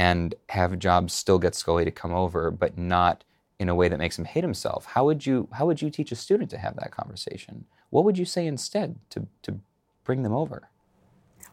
[0.00, 3.22] and have Jobs still get Sculley to come over, but not
[3.58, 4.86] in a way that makes him hate himself.
[4.86, 7.66] How would you how would you teach a student to have that conversation?
[7.90, 9.60] What would you say instead to to
[10.04, 10.70] bring them over?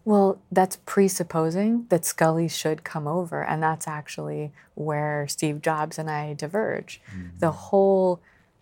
[0.06, 6.10] Well, that's presupposing that Sculley should come over, and that's actually where Steve Jobs and
[6.10, 7.02] I diverge.
[7.12, 7.40] Mm-hmm.
[7.40, 8.22] The whole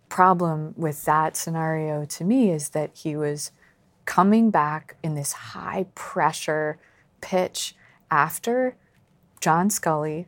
[0.10, 3.52] problem with that scenario to me is that he was
[4.06, 6.80] coming back in this high pressure
[7.22, 7.76] pitch
[8.10, 8.76] after
[9.46, 10.26] John Sculley,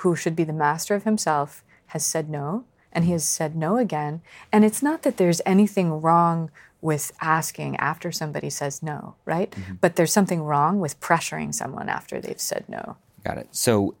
[0.00, 3.76] who should be the master of himself, has said no, and he has said no
[3.76, 4.22] again.
[4.50, 9.50] And it's not that there's anything wrong with asking after somebody says no, right?
[9.50, 9.74] Mm-hmm.
[9.82, 12.96] But there's something wrong with pressuring someone after they've said no.
[13.22, 13.48] Got it.
[13.50, 13.96] So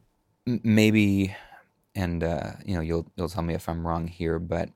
[0.46, 1.36] m- maybe,
[1.94, 4.70] and uh, you know, you'll you'll tell me if I'm wrong here, but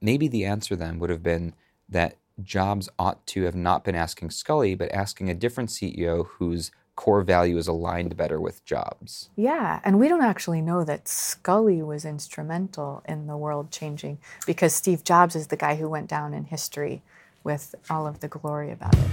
[0.00, 1.52] maybe the answer then would have been
[1.88, 2.14] that
[2.44, 7.22] Jobs ought to have not been asking Sculley, but asking a different CEO who's core
[7.22, 9.30] value is aligned better with Jobs.
[9.36, 14.74] Yeah, and we don't actually know that Sculley was instrumental in the world changing because
[14.74, 17.02] Steve Jobs is the guy who went down in history
[17.44, 19.12] with all of the glory about it.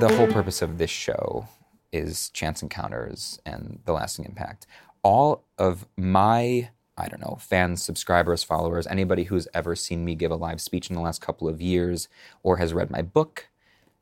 [0.00, 1.46] The whole purpose of this show
[1.92, 4.66] is chance encounters and the lasting impact.
[5.04, 10.30] All of my I don't know, fans, subscribers, followers, anybody who's ever seen me give
[10.32, 12.08] a live speech in the last couple of years
[12.42, 13.48] or has read my book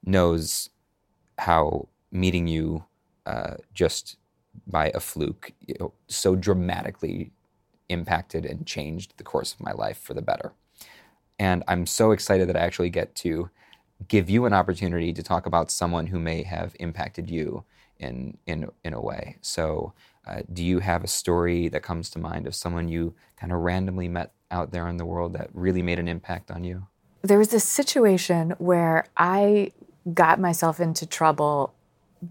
[0.05, 0.69] knows
[1.43, 2.85] how meeting you
[3.27, 4.17] uh, just
[4.67, 7.33] by a fluke you know, so dramatically
[7.89, 10.53] impacted and changed the course of my life for the better.
[11.39, 13.51] And I'm so excited that I actually get to
[14.07, 17.65] give you an opportunity to talk about someone who may have impacted you
[17.99, 19.37] in in in a way.
[19.41, 19.95] So,
[20.27, 23.59] uh, do you have a story that comes to mind of someone you kind of
[23.61, 26.87] randomly met out there in the world that really made an impact on you?
[27.23, 29.73] There was this situation where I
[30.13, 31.75] got myself into trouble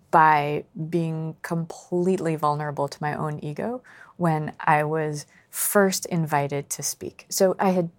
[0.09, 3.81] by being completely vulnerable to my own ego
[4.17, 7.25] when I was first invited to speak.
[7.29, 7.89] So I had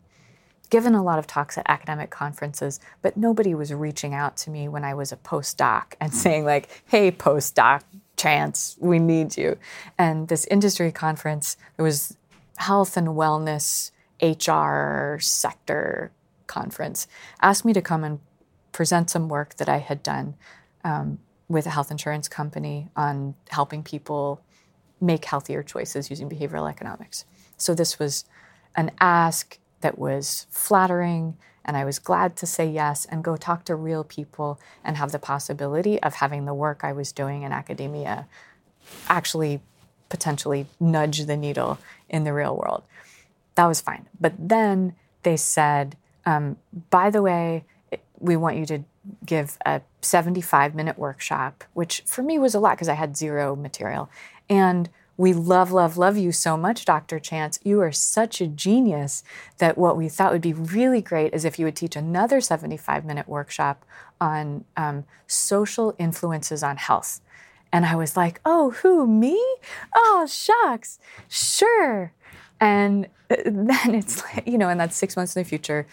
[0.71, 4.69] given a lot of talks at academic conferences, but nobody was reaching out to me
[4.69, 7.83] when I was a postdoc and saying, like, hey, postdoc,
[8.17, 9.59] chance, we need you.
[9.99, 12.17] And this industry conference, it was
[12.57, 13.91] health and wellness
[14.23, 16.11] HR sector
[16.47, 17.07] conference,
[17.43, 18.21] asked me to come and
[18.73, 20.35] present some work that I had done
[20.85, 24.41] um, with a health insurance company on helping people
[25.01, 27.25] make healthier choices using behavioral economics.
[27.57, 28.25] So this was
[28.75, 33.65] an ask that was flattering, and I was glad to say yes and go talk
[33.65, 37.53] to real people and have the possibility of having the work I was doing in
[37.53, 38.27] academia
[39.09, 39.61] actually
[40.09, 42.83] potentially nudge the needle in the real world.
[43.55, 44.09] That was fine.
[44.21, 46.57] But then they said, um,
[46.91, 47.65] by the way,
[48.23, 48.85] we want you to
[49.27, 53.57] give a 75 minute workshop, which for me was a lot because I had zero
[53.57, 54.09] material.
[54.49, 57.19] And we love, love, love you so much, Dr.
[57.19, 57.59] Chance.
[57.63, 59.23] You are such a genius
[59.59, 63.05] that what we thought would be really great is if you would teach another 75
[63.05, 63.85] minute workshop
[64.21, 67.21] on um, social influences on health.
[67.73, 69.43] And I was like, oh, who, me?
[69.95, 72.13] Oh, shucks, sure.
[72.61, 75.87] And uh, then it's like, you know, and that's six months in the future.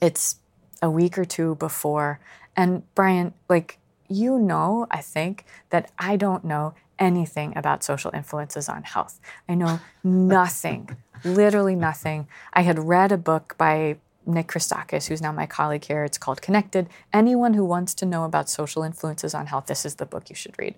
[0.00, 0.36] It's
[0.82, 2.20] a week or two before.
[2.56, 8.68] And Brian, like, you know, I think that I don't know anything about social influences
[8.68, 9.20] on health.
[9.48, 12.28] I know nothing, literally nothing.
[12.52, 16.04] I had read a book by Nick Christakis, who's now my colleague here.
[16.04, 16.88] It's called Connected.
[17.12, 20.36] Anyone who wants to know about social influences on health, this is the book you
[20.36, 20.74] should read.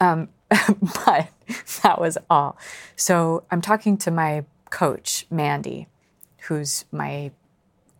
[0.00, 0.28] Um,
[1.06, 1.28] but
[1.82, 2.58] that was all.
[2.96, 5.86] So I'm talking to my coach, Mandy,
[6.48, 7.30] who's my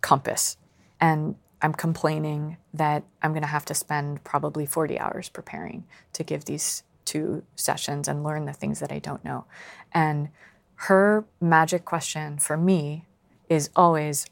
[0.01, 0.57] compass.
[1.03, 6.23] And I'm complaining that I'm going to have to spend probably 40 hours preparing to
[6.23, 9.45] give these two sessions and learn the things that I don't know.
[9.91, 10.29] And
[10.77, 13.05] her magic question for me
[13.49, 14.27] is always,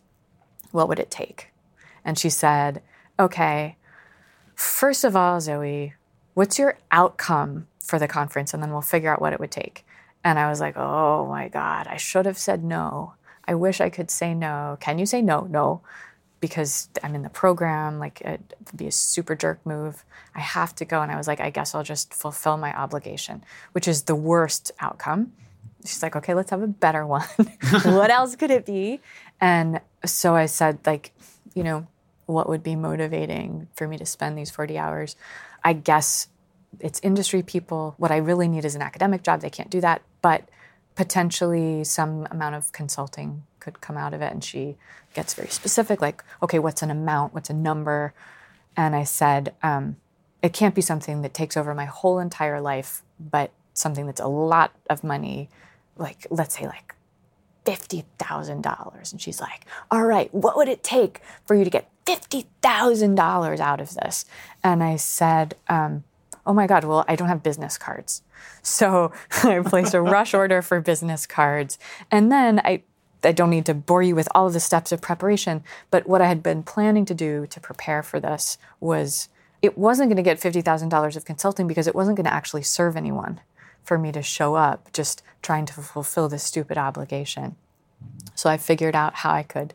[0.70, 1.48] what would it take?
[2.04, 2.82] And she said,
[3.18, 3.76] okay,
[4.54, 5.94] first of all, Zoe,
[6.34, 8.54] what's your outcome for the conference?
[8.54, 9.84] And then we'll figure out what it would take.
[10.22, 13.14] And I was like, oh my God, I should have said no.
[13.44, 14.78] I wish I could say no.
[14.80, 15.48] Can you say no?
[15.50, 15.82] No
[16.40, 20.04] because I'm in the program, like it'd be a super jerk move.
[20.34, 21.02] I have to go.
[21.02, 24.72] And I was like, I guess I'll just fulfill my obligation, which is the worst
[24.80, 25.32] outcome.
[25.84, 27.26] She's like, okay, let's have a better one.
[27.84, 29.00] what else could it be?
[29.40, 31.12] And so I said, like,
[31.54, 31.86] you know,
[32.26, 35.16] what would be motivating for me to spend these 40 hours?
[35.64, 36.28] I guess
[36.78, 37.94] it's industry people.
[37.96, 39.40] What I really need is an academic job.
[39.40, 40.02] They can't do that.
[40.22, 40.48] But
[40.94, 44.32] potentially some amount of consulting could come out of it.
[44.32, 44.76] And she
[45.14, 47.34] gets very specific, like, okay, what's an amount?
[47.34, 48.12] What's a number?
[48.76, 49.96] And I said, um,
[50.42, 54.28] it can't be something that takes over my whole entire life, but something that's a
[54.28, 55.48] lot of money,
[55.96, 56.94] like, let's say, like
[57.66, 59.12] $50,000.
[59.12, 63.80] And she's like, all right, what would it take for you to get $50,000 out
[63.80, 64.24] of this?
[64.64, 66.04] And I said, um,
[66.46, 68.22] oh my God, well, I don't have business cards.
[68.62, 69.12] So
[69.44, 71.78] I placed a rush order for business cards.
[72.10, 72.82] And then I,
[73.22, 76.22] I don't need to bore you with all of the steps of preparation, but what
[76.22, 79.28] I had been planning to do to prepare for this was
[79.62, 82.96] it wasn't going to get $50,000 of consulting because it wasn't going to actually serve
[82.96, 83.40] anyone
[83.84, 87.56] for me to show up just trying to fulfill this stupid obligation.
[88.34, 89.74] So I figured out how I could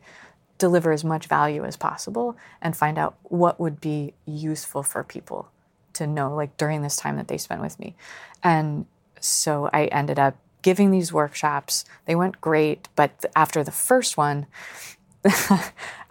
[0.57, 5.49] deliver as much value as possible and find out what would be useful for people
[5.93, 7.95] to know like during this time that they spent with me.
[8.43, 8.85] And
[9.19, 11.85] so I ended up giving these workshops.
[12.07, 14.47] They went great, but after the first one,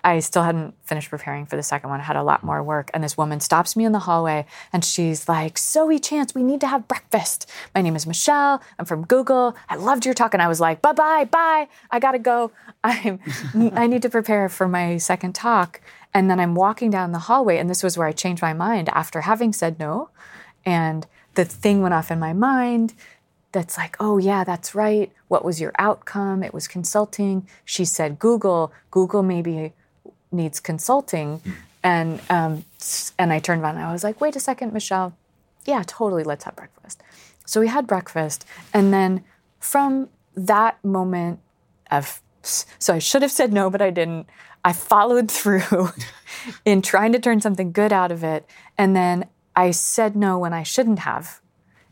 [0.04, 1.98] I still hadn't finished preparing for the second one.
[1.98, 2.88] I had a lot more work.
[2.94, 6.60] And this woman stops me in the hallway and she's like, Zoe Chance, we need
[6.60, 7.50] to have breakfast.
[7.74, 8.62] My name is Michelle.
[8.78, 9.56] I'm from Google.
[9.68, 10.34] I loved your talk.
[10.34, 11.66] And I was like, bye bye, bye.
[11.90, 12.52] I gotta go.
[12.84, 13.18] I'm,
[13.74, 15.80] I need to prepare for my second talk.
[16.12, 18.88] And then I'm walking down the hallway, and this was where I changed my mind
[18.90, 20.10] after having said no.
[20.64, 22.94] And the thing went off in my mind
[23.54, 25.10] that's like, oh, yeah, that's right.
[25.28, 26.42] What was your outcome?
[26.42, 27.48] It was consulting.
[27.64, 28.72] She said Google.
[28.90, 29.72] Google maybe
[30.30, 31.40] needs consulting.
[31.82, 32.64] And, um,
[33.18, 35.16] and I turned around and I was like, wait a second, Michelle.
[35.64, 36.24] Yeah, totally.
[36.24, 37.02] Let's have breakfast.
[37.46, 38.44] So we had breakfast.
[38.74, 39.24] And then
[39.60, 41.40] from that moment
[41.90, 44.26] of, so I should have said no, but I didn't.
[44.64, 45.90] I followed through
[46.64, 48.46] in trying to turn something good out of it.
[48.76, 51.40] And then I said no when I shouldn't have,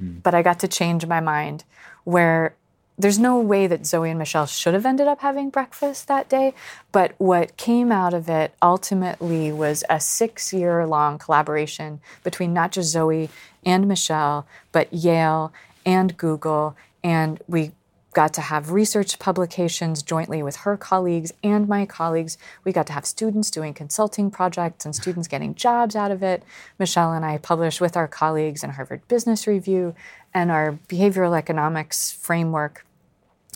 [0.03, 0.23] mm.
[0.23, 1.65] but I got to change my mind
[2.05, 2.55] where
[2.99, 6.55] there's no way that Zoe and Michelle should have ended up having breakfast that day.
[6.93, 12.73] But what came out of it ultimately was a six year long collaboration between not
[12.73, 13.31] just Zoe
[13.65, 15.53] and Michelle, but Yale
[15.87, 16.77] and Google.
[17.03, 17.73] And we
[18.13, 22.39] got to have research publications jointly with her colleagues and my colleagues.
[22.65, 26.43] We got to have students doing consulting projects and students getting jobs out of it.
[26.79, 29.95] Michelle and I published with our colleagues in Harvard Business Review
[30.35, 32.85] and our behavioral economics framework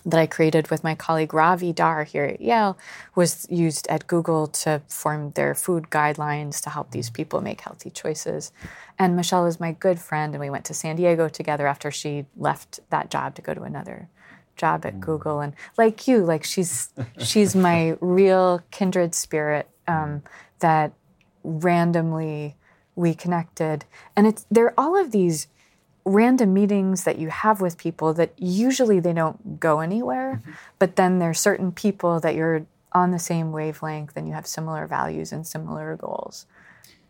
[0.06, 2.78] that I created with my colleague Ravi Dhar here at Yale
[3.16, 7.90] was used at Google to form their food guidelines to help these people make healthy
[7.90, 8.52] choices.
[9.00, 12.24] And Michelle is my good friend, and we went to San Diego together after she
[12.36, 14.08] left that job to go to another
[14.56, 15.40] job at Google.
[15.40, 20.22] And like you, like she's she's my real kindred spirit um,
[20.60, 20.92] that
[21.42, 22.56] randomly
[22.94, 23.84] we connected.
[24.16, 25.48] And it's there are all of these
[26.06, 30.52] random meetings that you have with people that usually they don't go anywhere, mm-hmm.
[30.78, 34.86] but then there's certain people that you're on the same wavelength and you have similar
[34.86, 36.46] values and similar goals,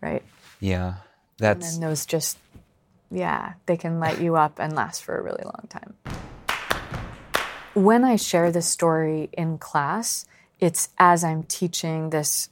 [0.01, 0.23] right?
[0.61, 0.95] Yeah,
[1.39, 1.75] that's.
[1.75, 2.39] And those just,
[3.11, 5.95] yeah, they can light you up and last for a really long time.
[7.77, 10.25] When I share this story in class,
[10.59, 12.49] it's as I'm teaching this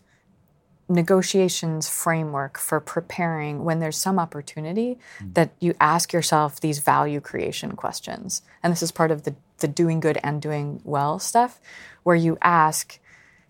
[0.86, 5.32] negotiations framework for preparing when there's some opportunity mm.
[5.32, 8.42] that you ask yourself these value creation questions.
[8.62, 11.58] And this is part of the, the doing good and doing well stuff,
[12.02, 12.98] where you ask,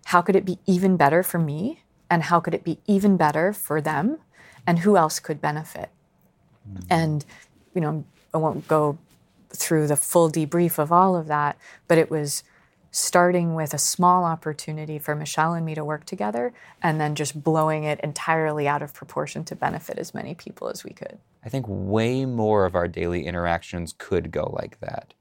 [0.05, 1.83] how could it be even better for me?
[2.09, 4.19] And how could it be even better for them?
[4.65, 5.89] And who else could benefit?
[6.71, 6.85] Mm.
[6.89, 7.25] And,
[7.73, 8.97] you know, I won't go
[9.49, 12.43] through the full debrief of all of that, but it was
[12.91, 17.43] starting with a small opportunity for Michelle and me to work together and then just
[17.43, 21.17] blowing it entirely out of proportion to benefit as many people as we could.
[21.43, 25.13] I think way more of our daily interactions could go like that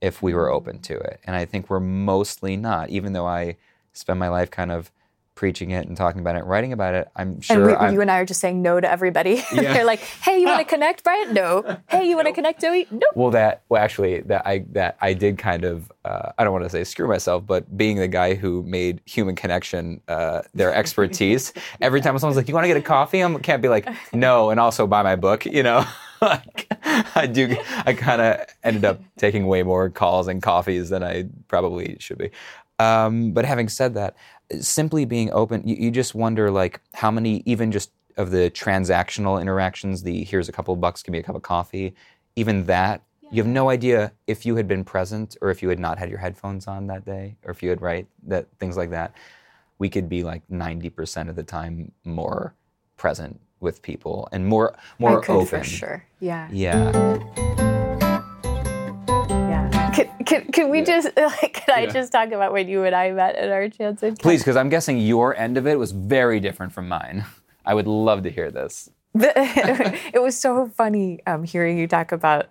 [0.00, 1.20] if we were open to it.
[1.24, 3.56] And I think we're mostly not, even though I
[3.92, 4.90] spend my life kind of
[5.34, 7.70] preaching it and talking about it, writing about it, I'm sure.
[7.70, 9.42] And we, you and I are just saying no to everybody.
[9.52, 9.74] Yeah.
[9.74, 11.34] They're like, "Hey, you want to connect, Brian?
[11.34, 11.78] No.
[11.88, 12.86] Hey, you want to connect, Joey?
[12.90, 16.52] No." Well, that well, actually, that I that I did kind of uh, I don't
[16.52, 20.72] want to say screw myself, but being the guy who made human connection uh, their
[20.72, 23.88] expertise, every time someone's like, "You want to get a coffee?" I can't be like,
[24.12, 25.84] "No," and also buy my book, you know.
[26.22, 27.56] I do.
[27.86, 32.18] I kind of ended up taking way more calls and coffees than I probably should
[32.18, 32.30] be.
[32.78, 34.16] Um, but having said that,
[34.58, 39.40] simply being open, you, you, just wonder like how many, even just of the transactional
[39.40, 41.94] interactions, the here's a couple of bucks, give me a cup of coffee,
[42.36, 45.78] even that, you have no idea if you had been present or if you had
[45.78, 48.90] not had your headphones on that day or if you had, right, that things like
[48.90, 49.14] that.
[49.78, 52.54] We could be like 90% of the time more
[52.96, 55.60] present with people and more more I could open.
[55.60, 56.06] For sure.
[56.18, 56.48] Yeah.
[56.50, 57.69] Yeah.
[60.30, 63.34] Can, can, we just like can I just talk about when you and I met
[63.34, 66.86] at our chance Please, because I'm guessing your end of it was very different from
[66.86, 67.24] mine.
[67.66, 68.88] I would love to hear this.
[69.14, 72.48] it was so funny um, hearing you talk about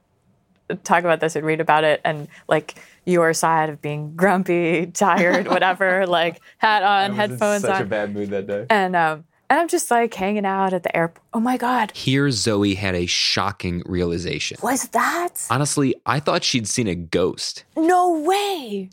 [0.84, 2.76] talk about this and read about it and like
[3.06, 7.78] your side of being grumpy, tired, whatever, like hat on, headphones such on.
[7.78, 8.66] Such a bad mood that day.
[8.70, 11.26] And um, and I'm just like hanging out at the airport.
[11.34, 11.92] Oh my God.
[11.92, 14.58] Here, Zoe had a shocking realization.
[14.62, 15.46] Was that?
[15.50, 17.64] Honestly, I thought she'd seen a ghost.
[17.76, 18.90] No way.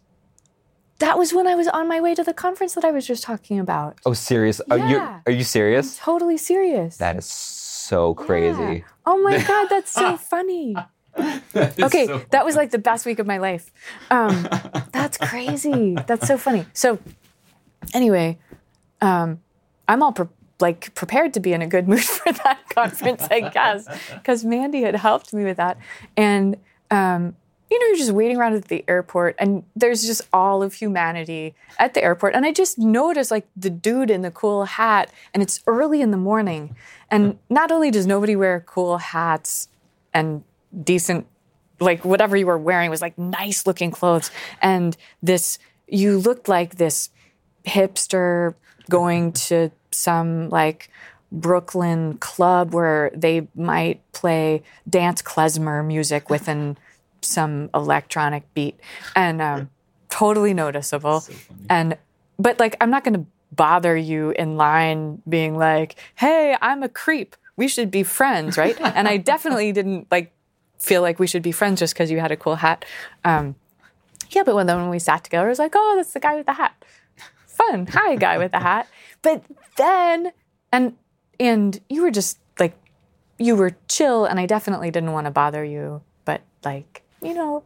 [0.99, 3.23] That was when I was on my way to the conference that I was just
[3.23, 3.99] talking about.
[4.07, 4.63] Oh, serious?
[4.67, 4.75] Yeah.
[4.75, 5.99] Are, you, are you serious?
[5.99, 6.97] I'm totally serious.
[6.97, 8.59] That is so crazy.
[8.63, 8.81] Yeah.
[9.05, 10.75] Oh my God, that's so funny.
[11.15, 13.71] that okay, so that was like the best week of my life.
[14.11, 14.49] Um,
[14.93, 15.97] that's crazy.
[16.07, 16.65] That's so funny.
[16.73, 16.99] So,
[17.93, 18.39] anyway,
[19.03, 19.41] um,
[19.89, 20.29] I'm all pre-
[20.61, 24.83] like prepared to be in a good mood for that conference, I guess, because Mandy
[24.83, 25.79] had helped me with that.
[26.17, 26.57] And
[26.91, 27.37] um,
[27.71, 31.55] you know, you're just waiting around at the airport, and there's just all of humanity
[31.79, 32.35] at the airport.
[32.35, 36.13] And I just noticed like the dude in the cool hat, and it's early in
[36.13, 36.77] the morning.
[37.11, 39.69] And not only does nobody wear cool hats
[40.15, 40.45] and
[40.85, 41.27] decent,
[41.81, 44.31] like whatever you were wearing was like nice looking clothes,
[44.63, 47.11] and this you looked like this
[47.67, 48.55] hipster
[48.89, 50.91] going to some like
[51.33, 56.79] Brooklyn club where they might play dance klezmer music within
[57.21, 58.79] some electronic beat
[59.15, 59.71] and um,
[60.09, 61.21] totally noticeable.
[61.21, 61.33] So
[61.69, 61.99] and
[62.39, 66.89] but like I'm not going to bother you in line being like, "Hey, I'm a
[66.89, 67.37] creep.
[67.57, 68.79] We should be friends," right?
[68.97, 70.33] and I definitely didn't like
[70.79, 72.85] feel like we should be friends just because you had a cool hat.
[73.25, 73.57] Um,
[74.31, 76.37] yeah, but when then when we sat together, I was like, "Oh, that's the guy
[76.37, 76.75] with the hat."
[77.57, 77.87] Fun.
[77.89, 78.89] Hi, guy with the hat.
[79.23, 79.43] But
[79.77, 80.33] then,
[80.73, 80.97] and
[81.41, 82.77] and you were just like,
[83.39, 86.03] you were chill, and I definitely didn't want to bother you.
[86.25, 87.65] But like, you know,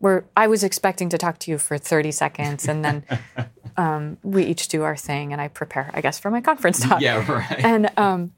[0.00, 3.04] we're I was expecting to talk to you for 30 seconds and then
[3.76, 7.00] um, we each do our thing and I prepare, I guess, for my conference talk.
[7.00, 7.64] Yeah, right.
[7.64, 8.32] And um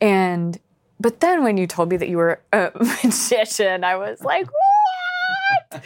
[0.00, 0.58] and
[0.98, 2.72] but then when you told me that you were a
[3.04, 4.48] magician, I was like,
[5.70, 5.84] what?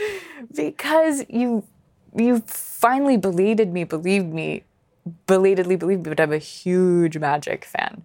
[0.54, 1.64] because you
[2.16, 4.64] you finally believed me, believed me,
[5.26, 8.02] belatedly believed me, but I'm a huge magic fan.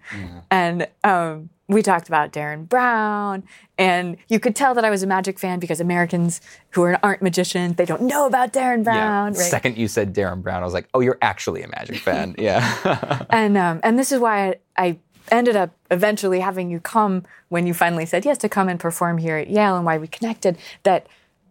[0.49, 3.43] And um, we talked about Derren Brown,
[3.77, 6.41] and you could tell that I was a magic fan because Americans
[6.71, 9.33] who are, aren't magicians, they don't know about Derren Brown.
[9.33, 9.39] yeah.
[9.39, 9.49] right?
[9.49, 12.35] Second you said Derren Brown, I was like, oh, you're actually a Magic fan.
[12.43, 13.25] Yeah.
[13.29, 14.99] and um, and this is why I, I
[15.31, 19.17] ended up eventually having you come when you finally said yes to come and perform
[19.17, 20.57] here at Yale, and why we connected.
[20.83, 21.07] That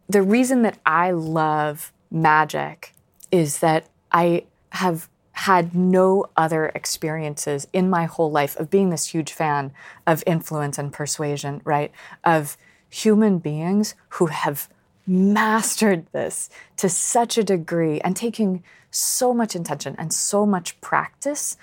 [0.09, 2.93] the reason that I love magic
[3.31, 9.07] is that I have had no other experiences in my whole life of being this
[9.09, 9.73] huge fan
[10.07, 11.91] of influence and persuasion, right?
[12.23, 12.57] Of
[12.91, 14.69] human beings who have
[15.07, 21.57] mastered this to such a degree and taking so much intention and so much practice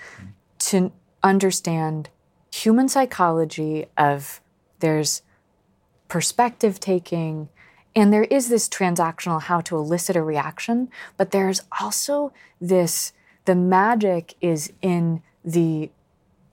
[0.58, 0.92] to
[1.22, 2.10] understand
[2.52, 4.40] human psychology of
[4.80, 5.22] there's
[6.08, 7.48] perspective taking
[7.94, 13.12] and there is this transactional how to elicit a reaction but there's also this
[13.44, 15.90] the magic is in the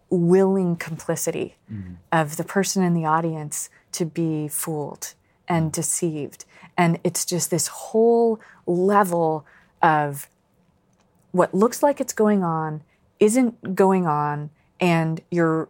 [0.10, 1.94] willing complicity mm-hmm.
[2.12, 5.14] of the person in the audience to be fooled
[5.48, 5.72] and mm-hmm.
[5.72, 6.46] deceived.
[6.78, 9.46] And it's just this whole level
[9.82, 10.28] of
[11.32, 12.84] what looks like it's going on
[13.20, 15.70] isn't going on and you're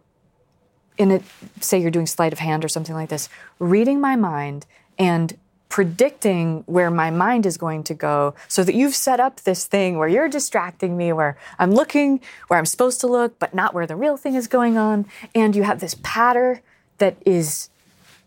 [0.96, 1.22] in a
[1.60, 4.66] say you're doing sleight of hand or something like this reading my mind
[4.98, 5.38] and
[5.68, 9.98] predicting where my mind is going to go so that you've set up this thing
[9.98, 13.86] where you're distracting me where i'm looking where i'm supposed to look but not where
[13.86, 15.04] the real thing is going on
[15.34, 16.62] and you have this patter
[16.98, 17.68] that is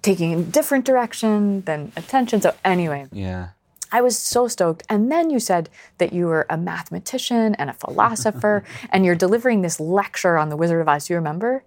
[0.02, 3.50] taking a different direction than attention so anyway yeah.
[3.92, 4.84] I was so stoked.
[4.88, 9.64] And then you said that you were a mathematician and a philosopher, and you're delivering
[9.64, 11.08] this lecture on the Wizard of Oz.
[11.08, 11.64] Do you remember?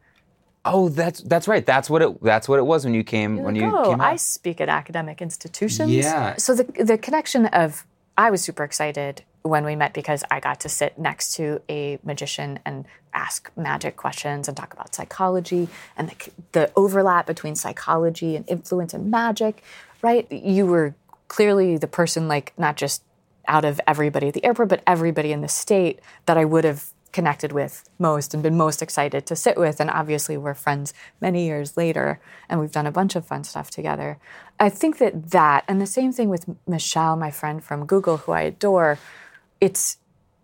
[0.64, 1.64] Oh, that's that's right.
[1.64, 4.16] That's what it that's what it was when you came when you oh, came I
[4.16, 5.90] speak at academic institutions.
[5.90, 6.36] Yeah.
[6.36, 7.86] So the the connection of
[8.16, 11.98] I was super excited when we met because I got to sit next to a
[12.02, 18.36] magician and ask magic questions and talk about psychology and the, the overlap between psychology
[18.36, 19.62] and influence and magic,
[20.00, 20.30] right?
[20.32, 20.94] You were
[21.28, 23.02] clearly the person, like, not just
[23.46, 26.93] out of everybody at the airport, but everybody in the state that I would have
[27.14, 29.80] connected with most and been most excited to sit with.
[29.80, 33.70] And obviously, we're friends many years later, and we've done a bunch of fun stuff
[33.70, 34.18] together.
[34.60, 38.32] I think that that, and the same thing with Michelle, my friend from Google, who
[38.32, 38.98] I adore,
[39.60, 39.98] it's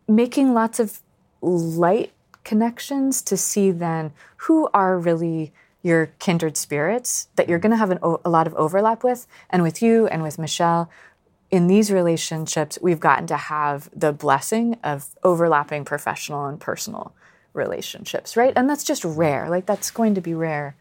[0.08, 1.00] making lots of
[1.42, 2.12] light
[2.44, 5.52] connections to see then who are really
[5.82, 7.62] your kindred spirits that you're mm.
[7.62, 9.26] going to have an, a lot of overlap with.
[9.50, 10.90] And with you and with Michelle,
[11.50, 17.12] in these relationships, we've gotten to have the blessing of overlapping professional and personal
[17.52, 18.52] relationships, right?
[18.54, 19.48] And that's just rare.
[19.50, 20.76] Like, that's going to be rare.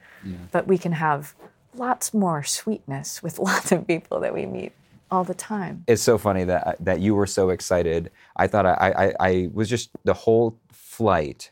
[0.51, 1.34] But we can have
[1.76, 4.74] lots more sweetness with lots of people that we meet
[5.11, 5.84] all the time.
[5.88, 8.11] It's so funny that that you were so excited.
[8.36, 11.51] I thought I, I I was just the whole flight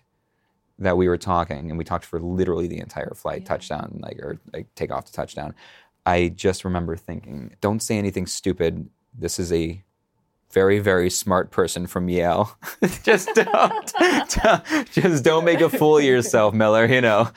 [0.80, 4.38] that we were talking, and we talked for literally the entire flight, touchdown, like or
[4.54, 5.56] like take off to touchdown.
[6.06, 8.90] I just remember thinking, don't say anything stupid.
[9.18, 9.84] This is a
[10.52, 12.58] very very smart person from Yale.
[13.04, 16.86] just don't, don't- just don't make a fool of yourself, Miller.
[16.86, 17.30] You know.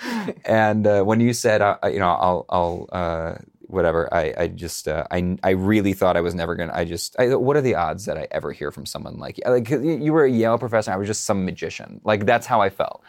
[0.45, 2.89] And uh, when you said, uh, you know, I'll I'll.
[2.93, 3.35] Uh,
[3.67, 4.13] Whatever.
[4.13, 6.73] I, I just uh, I I really thought I was never gonna.
[6.75, 9.71] I just I, what are the odds that I ever hear from someone like like
[9.71, 10.91] you you were a Yale professor?
[10.91, 12.01] I was just some magician.
[12.03, 13.05] Like that's how I felt.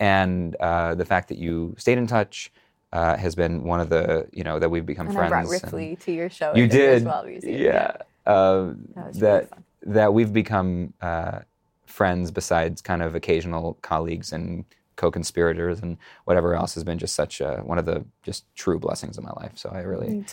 [0.00, 2.50] And uh, the fact that you stayed in touch
[2.94, 5.32] uh, has been one of the you know that we've become And friends.
[5.34, 6.54] I brought and- Ripley to your show.
[6.54, 7.04] you did.
[7.04, 7.62] Museum.
[7.62, 7.96] Yeah.
[8.26, 11.40] Uh, was really that that we've become uh,
[11.86, 14.64] friends besides kind of occasional colleagues and
[14.96, 19.18] co-conspirators and whatever else has been just such uh, one of the just true blessings
[19.18, 19.52] of my life.
[19.54, 20.24] So I really.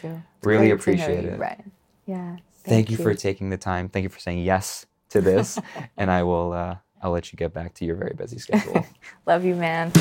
[0.42, 1.40] Really great to know appreciate you, it.
[1.40, 1.72] Ryan.
[2.06, 2.38] Yeah.
[2.64, 3.90] thank, you for taking the time.
[3.90, 5.60] Thank you for saying yes to this,
[5.98, 8.86] and I will uh, I'll let you get back to your very busy schedule.
[9.26, 9.92] Love you, man.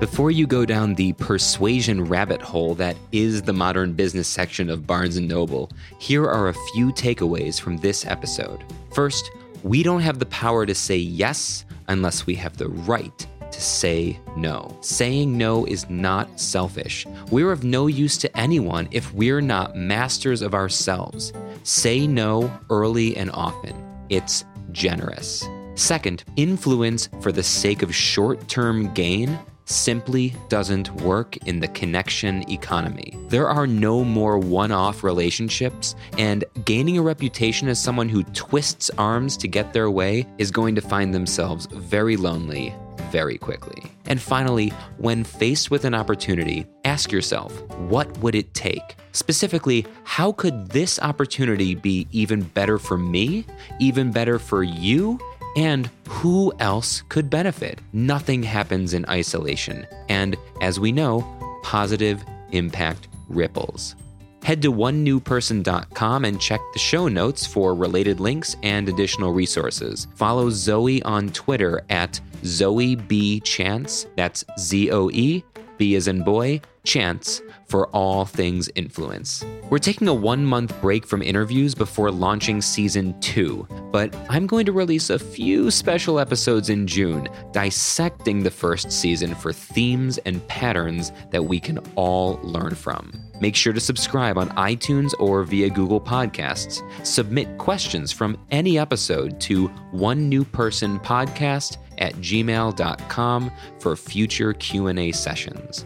[0.00, 4.86] Before you go down the persuasion rabbit hole that is the modern business section of
[4.86, 8.62] Barnes & Noble, here are a few takeaways from this episode.
[8.94, 9.28] First,
[9.64, 14.20] we don't have the power to say yes unless we have the right to say
[14.36, 14.76] no.
[14.82, 17.04] Saying no is not selfish.
[17.32, 21.32] We're of no use to anyone if we're not masters of ourselves.
[21.64, 23.74] Say no early and often.
[24.10, 25.44] It's generous.
[25.74, 29.36] Second, influence for the sake of short term gain
[29.68, 33.16] simply doesn't work in the connection economy.
[33.28, 38.90] There are no more one off relationships, and gaining a reputation as someone who twists
[38.98, 42.74] arms to get their way is going to find themselves very lonely
[43.10, 43.82] very quickly.
[44.06, 47.52] And finally, when faced with an opportunity, ask yourself
[47.88, 48.96] what would it take?
[49.12, 53.44] Specifically, how could this opportunity be even better for me,
[53.80, 55.18] even better for you?
[55.56, 57.80] And who else could benefit?
[57.92, 59.86] Nothing happens in isolation.
[60.08, 61.26] And as we know,
[61.62, 63.96] positive impact ripples.
[64.42, 70.06] Head to onenewperson.com and check the show notes for related links and additional resources.
[70.14, 74.06] Follow Zoe on Twitter at Zoe B Chance.
[74.16, 75.44] That's Z O E,
[75.76, 79.44] B as in boy, Chance for all things influence.
[79.70, 84.64] We're taking a one month break from interviews before launching season two, but I'm going
[84.66, 90.46] to release a few special episodes in June dissecting the first season for themes and
[90.48, 93.12] patterns that we can all learn from.
[93.40, 96.82] Make sure to subscribe on iTunes or via Google Podcasts.
[97.06, 105.12] Submit questions from any episode to one new person podcast at gmail.com for future Q&A
[105.12, 105.84] sessions.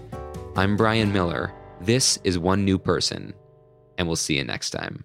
[0.57, 1.53] I'm Brian Miller.
[1.83, 3.35] This is One New Person,
[3.99, 5.05] and we'll see you next time.